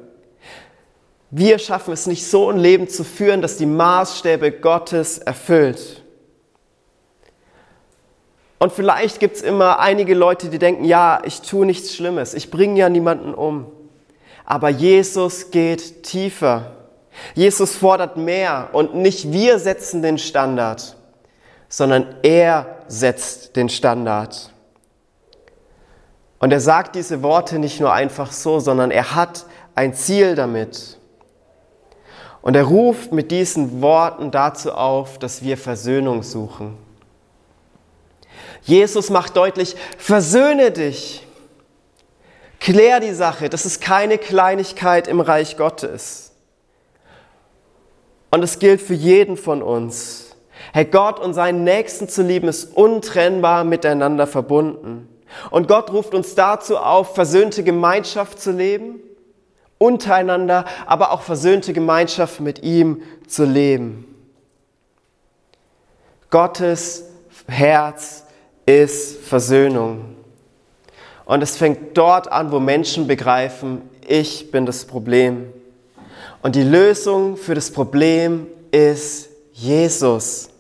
Wir 1.30 1.58
schaffen 1.58 1.92
es 1.92 2.06
nicht 2.06 2.26
so 2.26 2.48
ein 2.48 2.56
Leben 2.56 2.88
zu 2.88 3.04
führen, 3.04 3.42
das 3.42 3.58
die 3.58 3.66
Maßstäbe 3.66 4.52
Gottes 4.52 5.18
erfüllt. 5.18 6.02
Und 8.58 8.72
vielleicht 8.72 9.20
gibt 9.20 9.36
es 9.36 9.42
immer 9.42 9.80
einige 9.80 10.14
Leute, 10.14 10.48
die 10.48 10.58
denken, 10.58 10.84
ja, 10.84 11.20
ich 11.26 11.42
tue 11.42 11.66
nichts 11.66 11.94
Schlimmes, 11.94 12.32
ich 12.32 12.50
bringe 12.50 12.80
ja 12.80 12.88
niemanden 12.88 13.34
um. 13.34 13.66
Aber 14.46 14.70
Jesus 14.70 15.50
geht 15.50 16.04
tiefer. 16.04 16.77
Jesus 17.34 17.76
fordert 17.76 18.16
mehr 18.16 18.70
und 18.72 18.94
nicht 18.94 19.32
wir 19.32 19.58
setzen 19.58 20.02
den 20.02 20.18
Standard, 20.18 20.96
sondern 21.68 22.16
er 22.22 22.76
setzt 22.88 23.56
den 23.56 23.68
Standard. 23.68 24.52
Und 26.38 26.52
er 26.52 26.60
sagt 26.60 26.94
diese 26.94 27.22
Worte 27.22 27.58
nicht 27.58 27.80
nur 27.80 27.92
einfach 27.92 28.32
so, 28.32 28.60
sondern 28.60 28.90
er 28.90 29.14
hat 29.14 29.44
ein 29.74 29.94
Ziel 29.94 30.34
damit. 30.34 30.98
Und 32.40 32.54
er 32.54 32.64
ruft 32.64 33.12
mit 33.12 33.30
diesen 33.30 33.82
Worten 33.82 34.30
dazu 34.30 34.72
auf, 34.72 35.18
dass 35.18 35.42
wir 35.42 35.58
Versöhnung 35.58 36.22
suchen. 36.22 36.78
Jesus 38.62 39.10
macht 39.10 39.36
deutlich, 39.36 39.76
versöhne 39.96 40.70
dich. 40.70 41.26
Klär 42.60 43.00
die 43.00 43.12
Sache. 43.12 43.48
Das 43.48 43.66
ist 43.66 43.80
keine 43.80 44.18
Kleinigkeit 44.18 45.08
im 45.08 45.20
Reich 45.20 45.56
Gottes. 45.56 46.27
Und 48.30 48.42
es 48.42 48.58
gilt 48.58 48.80
für 48.80 48.94
jeden 48.94 49.36
von 49.36 49.62
uns. 49.62 50.36
Herr 50.72 50.84
Gott 50.84 51.18
und 51.18 51.34
seinen 51.34 51.64
Nächsten 51.64 52.08
zu 52.08 52.22
lieben 52.22 52.48
ist 52.48 52.76
untrennbar 52.76 53.64
miteinander 53.64 54.26
verbunden. 54.26 55.08
Und 55.50 55.68
Gott 55.68 55.92
ruft 55.92 56.14
uns 56.14 56.34
dazu 56.34 56.76
auf, 56.76 57.14
versöhnte 57.14 57.62
Gemeinschaft 57.62 58.40
zu 58.40 58.50
leben 58.50 59.00
untereinander, 59.78 60.64
aber 60.86 61.12
auch 61.12 61.22
versöhnte 61.22 61.72
Gemeinschaft 61.72 62.40
mit 62.40 62.62
ihm 62.62 63.02
zu 63.26 63.44
leben. 63.44 64.04
Gottes 66.30 67.04
Herz 67.46 68.24
ist 68.66 69.22
Versöhnung. 69.22 70.16
Und 71.24 71.42
es 71.42 71.56
fängt 71.56 71.96
dort 71.96 72.30
an, 72.30 72.52
wo 72.52 72.58
Menschen 72.58 73.06
begreifen, 73.06 73.82
ich 74.06 74.50
bin 74.50 74.66
das 74.66 74.84
Problem. 74.84 75.52
Und 76.42 76.54
die 76.54 76.62
Lösung 76.62 77.36
für 77.36 77.54
das 77.54 77.70
Problem 77.70 78.46
ist 78.70 79.28
Jesus. 79.52 80.50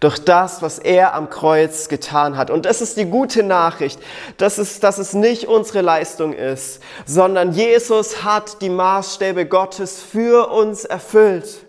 Durch 0.00 0.18
das, 0.18 0.60
was 0.60 0.78
er 0.78 1.14
am 1.14 1.30
Kreuz 1.30 1.88
getan 1.88 2.36
hat. 2.36 2.50
Und 2.50 2.64
das 2.64 2.80
ist 2.80 2.96
die 2.96 3.04
gute 3.04 3.44
Nachricht, 3.44 4.00
dass 4.36 4.58
es, 4.58 4.80
dass 4.80 4.98
es 4.98 5.14
nicht 5.14 5.44
unsere 5.44 5.82
Leistung 5.82 6.32
ist, 6.32 6.80
sondern 7.06 7.52
Jesus 7.52 8.24
hat 8.24 8.60
die 8.60 8.70
Maßstäbe 8.70 9.46
Gottes 9.46 10.00
für 10.00 10.50
uns 10.50 10.84
erfüllt. 10.84 11.64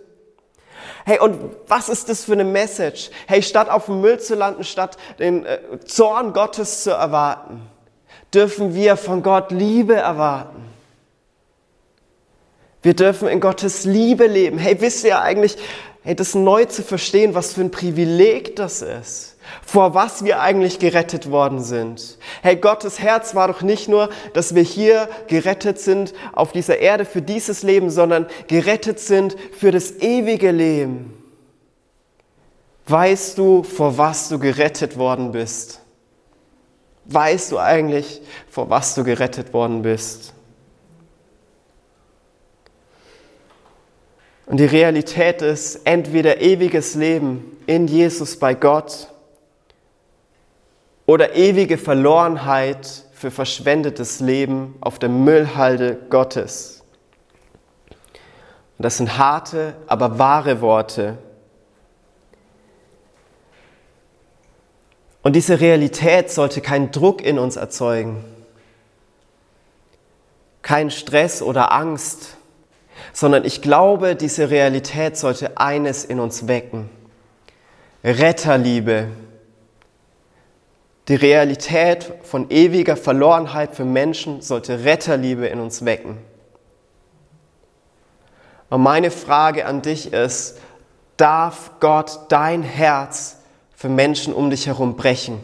Hey, 1.06 1.20
und 1.20 1.56
was 1.68 1.90
ist 1.90 2.10
das 2.10 2.26
für 2.26 2.34
eine 2.34 2.44
Message? 2.44 3.10
Hey, 3.28 3.42
statt 3.42 3.70
auf 3.70 3.86
dem 3.86 4.02
Müll 4.02 4.20
zu 4.20 4.36
landen, 4.36 4.64
statt 4.64 4.98
den 5.18 5.46
äh, 5.46 5.60
Zorn 5.86 6.34
Gottes 6.34 6.84
zu 6.84 6.92
erwarten, 6.92 7.62
dürfen 8.34 8.76
wir 8.76 8.98
von 8.98 9.24
Gott 9.24 9.52
Liebe 9.52 9.96
erwarten. 9.96 10.69
Wir 12.82 12.94
dürfen 12.94 13.28
in 13.28 13.42
Gottes 13.42 13.84
Liebe 13.84 14.28
leben. 14.28 14.58
Hey, 14.58 14.80
wisst 14.80 15.04
ihr 15.04 15.22
eigentlich, 15.22 15.58
hey, 16.04 16.16
das 16.16 16.34
neu 16.34 16.66
zu 16.66 16.82
verstehen, 16.82 17.36
was 17.36 17.54
für 17.54 17.62
ein 17.62 17.72
Privileg 17.72 18.56
das 18.56 18.82
ist, 18.82 19.36
vor 19.66 19.94
was 19.94 20.24
wir 20.24 20.40
eigentlich 20.40 20.80
gerettet 20.80 21.30
worden 21.30 21.62
sind. 21.62 22.18
Hey, 22.42 22.56
Gottes 22.56 23.00
Herz 23.00 23.36
war 23.36 23.50
doch 23.50 23.62
nicht 23.62 23.90
nur, 23.90 24.10
dass 24.34 24.56
wir 24.56 24.64
hier 24.64 25.10
gerettet 25.28 25.80
sind 25.80 26.14
auf 26.32 26.54
dieser 26.54 26.78
Erde 26.78 27.04
für 27.04 27.22
dieses 27.22 27.64
Leben, 27.64 27.90
sondern 27.90 28.28
gerettet 28.48 29.00
sind 29.00 29.36
für 29.58 29.72
das 29.72 29.92
ewige 30.00 30.52
Leben. 30.52 31.14
Weißt 32.88 33.38
du, 33.38 33.64
vor 33.64 33.98
was 33.98 34.30
du 34.30 34.40
gerettet 34.40 34.98
worden 34.98 35.32
bist? 35.32 35.82
Weißt 37.06 37.52
du 37.52 37.60
eigentlich, 37.60 38.22
vor 38.50 38.70
was 38.70 38.96
du 38.96 39.04
gerettet 39.04 39.54
worden 39.54 39.82
bist? 39.82 40.34
Und 44.50 44.58
die 44.58 44.66
Realität 44.66 45.44
ist 45.44 45.82
entweder 45.86 46.42
ewiges 46.42 46.96
Leben 46.96 47.56
in 47.68 47.88
Jesus 47.88 48.36
bei 48.36 48.56
Gott 48.56 49.08
oder 51.06 51.36
ewige 51.36 51.78
Verlorenheit 51.78 53.04
für 53.14 53.30
verschwendetes 53.30 54.20
Leben 54.22 54.76
auf 54.82 54.98
der 54.98 55.10
Müllhalde 55.10 56.00
Gottes. 56.10 56.82
Und 58.80 58.86
das 58.86 58.98
sind 58.98 59.20
harte, 59.20 59.76
aber 59.86 60.18
wahre 60.18 60.62
Worte. 60.62 61.20
Und 65.22 65.36
diese 65.36 65.62
Realität 65.62 66.32
sollte 66.32 66.62
keinen 66.62 66.90
Druck 66.90 67.22
in 67.22 67.38
uns 67.38 67.56
erzeugen, 67.56 68.26
keinen 70.64 70.90
Stress 70.90 71.44
oder 71.44 71.72
Angst 71.72 72.39
sondern 73.14 73.46
ich 73.46 73.62
glaube, 73.62 74.16
diese 74.16 74.50
Realität 74.50 75.18
sollte 75.18 75.58
eines 75.58 76.06
in 76.06 76.20
uns 76.20 76.48
wecken. 76.48 76.90
Retterliebe. 78.04 79.08
Die 81.08 81.16
Realität 81.16 82.14
von 82.24 82.50
ewiger 82.52 82.96
Verlorenheit 82.96 83.76
für 83.76 83.86
Menschen 83.86 84.42
sollte 84.42 84.86
Retterliebe 84.86 85.48
in 85.48 85.60
uns 85.60 85.84
wecken. 85.84 86.20
Und 88.70 88.84
meine 88.84 89.10
Frage 89.10 89.66
an 89.66 89.82
dich 89.82 90.14
ist, 90.14 90.60
darf 91.18 91.72
Gott 91.80 92.20
dein 92.30 92.62
Herz 92.62 93.38
für 93.76 93.90
Menschen 93.90 94.34
um 94.34 94.50
dich 94.50 94.68
herum 94.68 94.96
brechen? 94.96 95.44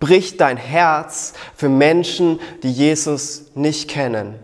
Bricht 0.00 0.40
dein 0.40 0.56
Herz 0.56 1.34
für 1.54 1.68
Menschen, 1.68 2.40
die 2.64 2.72
Jesus 2.72 3.52
nicht 3.54 3.88
kennen? 3.88 4.34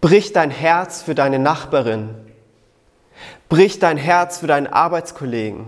Brich 0.00 0.32
dein 0.32 0.50
Herz 0.50 1.02
für 1.02 1.14
deine 1.14 1.38
Nachbarin. 1.38 2.14
Brich 3.48 3.78
dein 3.78 3.96
Herz 3.96 4.38
für 4.38 4.46
deinen 4.46 4.66
Arbeitskollegen. 4.66 5.66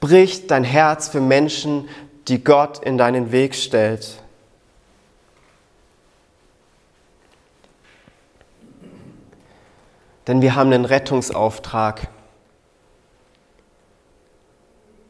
Brich 0.00 0.46
dein 0.46 0.64
Herz 0.64 1.08
für 1.08 1.20
Menschen, 1.20 1.88
die 2.28 2.42
Gott 2.42 2.78
in 2.82 2.96
deinen 2.96 3.32
Weg 3.32 3.54
stellt. 3.54 4.22
Denn 10.26 10.42
wir 10.42 10.54
haben 10.54 10.72
einen 10.72 10.84
Rettungsauftrag. 10.84 12.08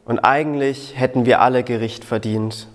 Und 0.05 0.19
eigentlich 0.19 0.93
hätten 0.97 1.25
wir 1.25 1.41
alle 1.41 1.63
Gericht 1.63 2.03
verdient. 2.03 2.67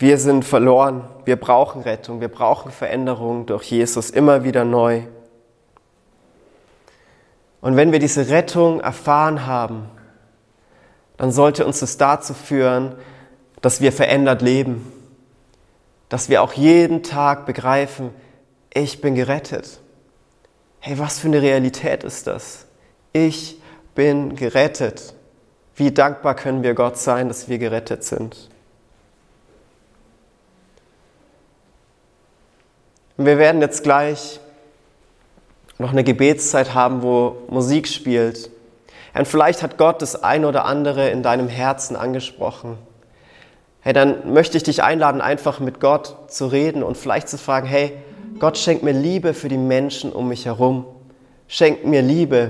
Wir 0.00 0.16
sind 0.16 0.46
verloren, 0.46 1.04
wir 1.26 1.36
brauchen 1.36 1.82
Rettung, 1.82 2.22
wir 2.22 2.28
brauchen 2.28 2.72
Veränderung 2.72 3.44
durch 3.44 3.64
Jesus 3.64 4.08
immer 4.08 4.44
wieder 4.44 4.64
neu. 4.64 5.02
Und 7.60 7.76
wenn 7.76 7.92
wir 7.92 7.98
diese 7.98 8.30
Rettung 8.30 8.80
erfahren 8.80 9.44
haben, 9.44 9.90
dann 11.18 11.30
sollte 11.30 11.66
uns 11.66 11.80
das 11.80 11.98
dazu 11.98 12.32
führen, 12.32 12.94
dass 13.60 13.82
wir 13.82 13.92
verändert 13.92 14.40
leben, 14.40 14.90
dass 16.08 16.30
wir 16.30 16.42
auch 16.42 16.54
jeden 16.54 17.02
Tag 17.02 17.44
begreifen, 17.44 18.08
ich 18.72 19.02
bin 19.02 19.14
gerettet. 19.14 19.80
Hey, 20.78 20.98
was 20.98 21.18
für 21.18 21.28
eine 21.28 21.42
Realität 21.42 22.04
ist 22.04 22.26
das? 22.26 22.64
Ich 23.12 23.60
bin 23.94 24.34
gerettet. 24.34 25.12
Wie 25.74 25.90
dankbar 25.90 26.36
können 26.36 26.62
wir 26.62 26.72
Gott 26.72 26.96
sein, 26.96 27.28
dass 27.28 27.50
wir 27.50 27.58
gerettet 27.58 28.02
sind? 28.02 28.49
Und 33.20 33.26
wir 33.26 33.36
werden 33.36 33.60
jetzt 33.60 33.82
gleich 33.82 34.40
noch 35.76 35.92
eine 35.92 36.04
Gebetszeit 36.04 36.72
haben, 36.72 37.02
wo 37.02 37.36
Musik 37.50 37.86
spielt. 37.86 38.48
Und 39.12 39.28
vielleicht 39.28 39.62
hat 39.62 39.76
Gott 39.76 40.00
das 40.00 40.22
ein 40.22 40.46
oder 40.46 40.64
andere 40.64 41.10
in 41.10 41.22
deinem 41.22 41.46
Herzen 41.46 41.96
angesprochen. 41.96 42.78
Hey, 43.82 43.92
dann 43.92 44.32
möchte 44.32 44.56
ich 44.56 44.62
dich 44.62 44.82
einladen, 44.82 45.20
einfach 45.20 45.60
mit 45.60 45.80
Gott 45.80 46.16
zu 46.28 46.46
reden 46.46 46.82
und 46.82 46.96
vielleicht 46.96 47.28
zu 47.28 47.36
fragen, 47.36 47.66
hey, 47.66 47.92
Gott 48.38 48.56
schenkt 48.56 48.84
mir 48.84 48.94
Liebe 48.94 49.34
für 49.34 49.50
die 49.50 49.58
Menschen 49.58 50.12
um 50.12 50.28
mich 50.28 50.46
herum. 50.46 50.86
Schenkt 51.46 51.84
mir 51.84 52.00
Liebe, 52.00 52.48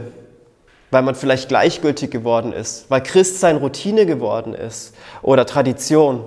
weil 0.92 1.02
man 1.02 1.16
vielleicht 1.16 1.48
gleichgültig 1.48 2.12
geworden 2.12 2.52
ist, 2.52 2.88
weil 2.88 3.02
Christsein 3.02 3.56
Routine 3.56 4.06
geworden 4.06 4.54
ist 4.54 4.94
oder 5.20 5.46
Tradition. 5.46 6.24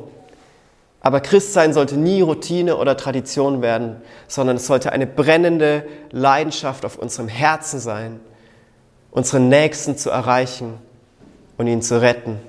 Aber 1.04 1.20
Christsein 1.20 1.74
sollte 1.74 1.98
nie 1.98 2.22
Routine 2.22 2.78
oder 2.78 2.96
Tradition 2.96 3.62
werden, 3.62 3.98
sondern 4.30 4.56
es 4.56 4.66
sollte 4.66 4.94
eine 4.94 5.06
brennende 5.06 5.86
Leidenschaft 6.12 6.86
auf 6.86 6.98
unserem 6.98 7.28
Herzen 7.28 7.82
sein, 7.82 8.22
unseren 9.12 9.50
Nächsten 9.50 9.98
zu 9.98 10.10
erreichen 10.10 10.80
und 11.58 11.68
ihn 11.68 11.82
zu 11.82 12.02
retten. 12.02 12.39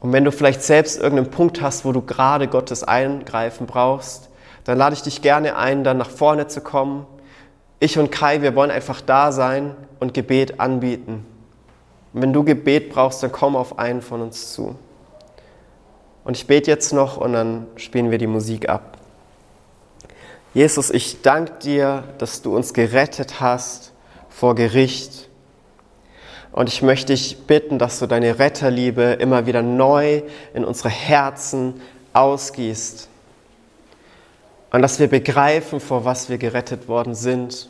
Und 0.00 0.12
wenn 0.12 0.24
du 0.24 0.30
vielleicht 0.30 0.62
selbst 0.62 1.00
irgendeinen 1.00 1.30
Punkt 1.30 1.62
hast, 1.62 1.86
wo 1.86 1.92
du 1.92 2.02
gerade 2.02 2.46
Gottes 2.46 2.84
Eingreifen 2.84 3.66
brauchst, 3.66 4.28
dann 4.64 4.76
lade 4.76 4.94
ich 4.94 5.02
dich 5.02 5.22
gerne 5.22 5.56
ein, 5.56 5.82
dann 5.82 5.96
nach 5.96 6.10
vorne 6.10 6.46
zu 6.46 6.60
kommen. 6.60 7.06
Ich 7.80 7.98
und 7.98 8.12
Kai, 8.12 8.42
wir 8.42 8.54
wollen 8.54 8.70
einfach 8.70 9.00
da 9.00 9.32
sein 9.32 9.74
und 9.98 10.12
Gebet 10.12 10.60
anbieten. 10.60 11.24
Und 12.18 12.22
wenn 12.22 12.32
du 12.32 12.42
Gebet 12.42 12.90
brauchst, 12.90 13.22
dann 13.22 13.30
komm 13.30 13.54
auf 13.54 13.78
einen 13.78 14.02
von 14.02 14.20
uns 14.20 14.52
zu. 14.52 14.74
Und 16.24 16.36
ich 16.36 16.48
bete 16.48 16.68
jetzt 16.68 16.92
noch 16.92 17.16
und 17.16 17.32
dann 17.32 17.68
spielen 17.76 18.10
wir 18.10 18.18
die 18.18 18.26
Musik 18.26 18.68
ab. 18.68 18.98
Jesus, 20.52 20.90
ich 20.90 21.22
danke 21.22 21.52
dir, 21.62 22.02
dass 22.18 22.42
du 22.42 22.56
uns 22.56 22.74
gerettet 22.74 23.40
hast 23.40 23.92
vor 24.30 24.56
Gericht. 24.56 25.28
Und 26.50 26.68
ich 26.68 26.82
möchte 26.82 27.12
dich 27.12 27.46
bitten, 27.46 27.78
dass 27.78 28.00
du 28.00 28.08
deine 28.08 28.40
Retterliebe 28.40 29.12
immer 29.20 29.46
wieder 29.46 29.62
neu 29.62 30.22
in 30.54 30.64
unsere 30.64 30.88
Herzen 30.88 31.80
ausgießt. 32.14 33.08
Und 34.72 34.82
dass 34.82 34.98
wir 34.98 35.06
begreifen, 35.06 35.78
vor 35.78 36.04
was 36.04 36.28
wir 36.28 36.38
gerettet 36.38 36.88
worden 36.88 37.14
sind 37.14 37.68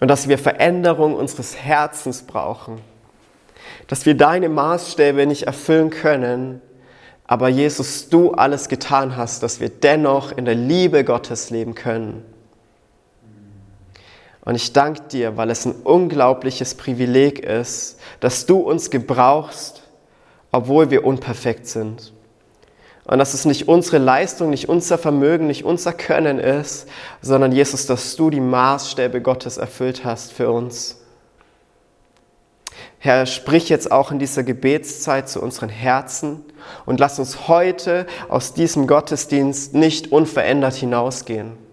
und 0.00 0.08
dass 0.08 0.28
wir 0.28 0.38
Veränderung 0.38 1.14
unseres 1.14 1.56
Herzens 1.56 2.22
brauchen. 2.22 2.80
Dass 3.88 4.06
wir 4.06 4.16
deine 4.16 4.48
Maßstäbe 4.48 5.26
nicht 5.26 5.44
erfüllen 5.44 5.90
können, 5.90 6.60
aber 7.26 7.48
Jesus, 7.48 8.08
du 8.08 8.32
alles 8.32 8.68
getan 8.68 9.16
hast, 9.16 9.42
dass 9.42 9.60
wir 9.60 9.68
dennoch 9.68 10.32
in 10.32 10.44
der 10.44 10.54
Liebe 10.54 11.04
Gottes 11.04 11.50
leben 11.50 11.74
können. 11.74 12.24
Und 14.44 14.54
ich 14.54 14.72
danke 14.72 15.02
dir, 15.08 15.36
weil 15.36 15.50
es 15.50 15.66
ein 15.66 15.72
unglaubliches 15.82 16.76
Privileg 16.76 17.40
ist, 17.40 17.98
dass 18.20 18.46
du 18.46 18.58
uns 18.58 18.90
gebrauchst, 18.90 19.82
obwohl 20.52 20.90
wir 20.90 21.04
unperfekt 21.04 21.66
sind. 21.66 22.12
Und 23.06 23.18
dass 23.18 23.34
es 23.34 23.44
nicht 23.44 23.68
unsere 23.68 23.98
Leistung, 23.98 24.50
nicht 24.50 24.68
unser 24.68 24.98
Vermögen, 24.98 25.46
nicht 25.46 25.64
unser 25.64 25.92
Können 25.92 26.38
ist, 26.38 26.88
sondern 27.22 27.52
Jesus, 27.52 27.86
dass 27.86 28.16
du 28.16 28.30
die 28.30 28.40
Maßstäbe 28.40 29.20
Gottes 29.20 29.58
erfüllt 29.58 30.04
hast 30.04 30.32
für 30.32 30.50
uns. 30.50 30.96
Herr, 32.98 33.26
sprich 33.26 33.68
jetzt 33.68 33.92
auch 33.92 34.10
in 34.10 34.18
dieser 34.18 34.42
Gebetszeit 34.42 35.28
zu 35.28 35.40
unseren 35.40 35.68
Herzen 35.68 36.44
und 36.84 36.98
lass 36.98 37.20
uns 37.20 37.46
heute 37.46 38.06
aus 38.28 38.54
diesem 38.54 38.88
Gottesdienst 38.88 39.74
nicht 39.74 40.10
unverändert 40.10 40.74
hinausgehen. 40.74 41.65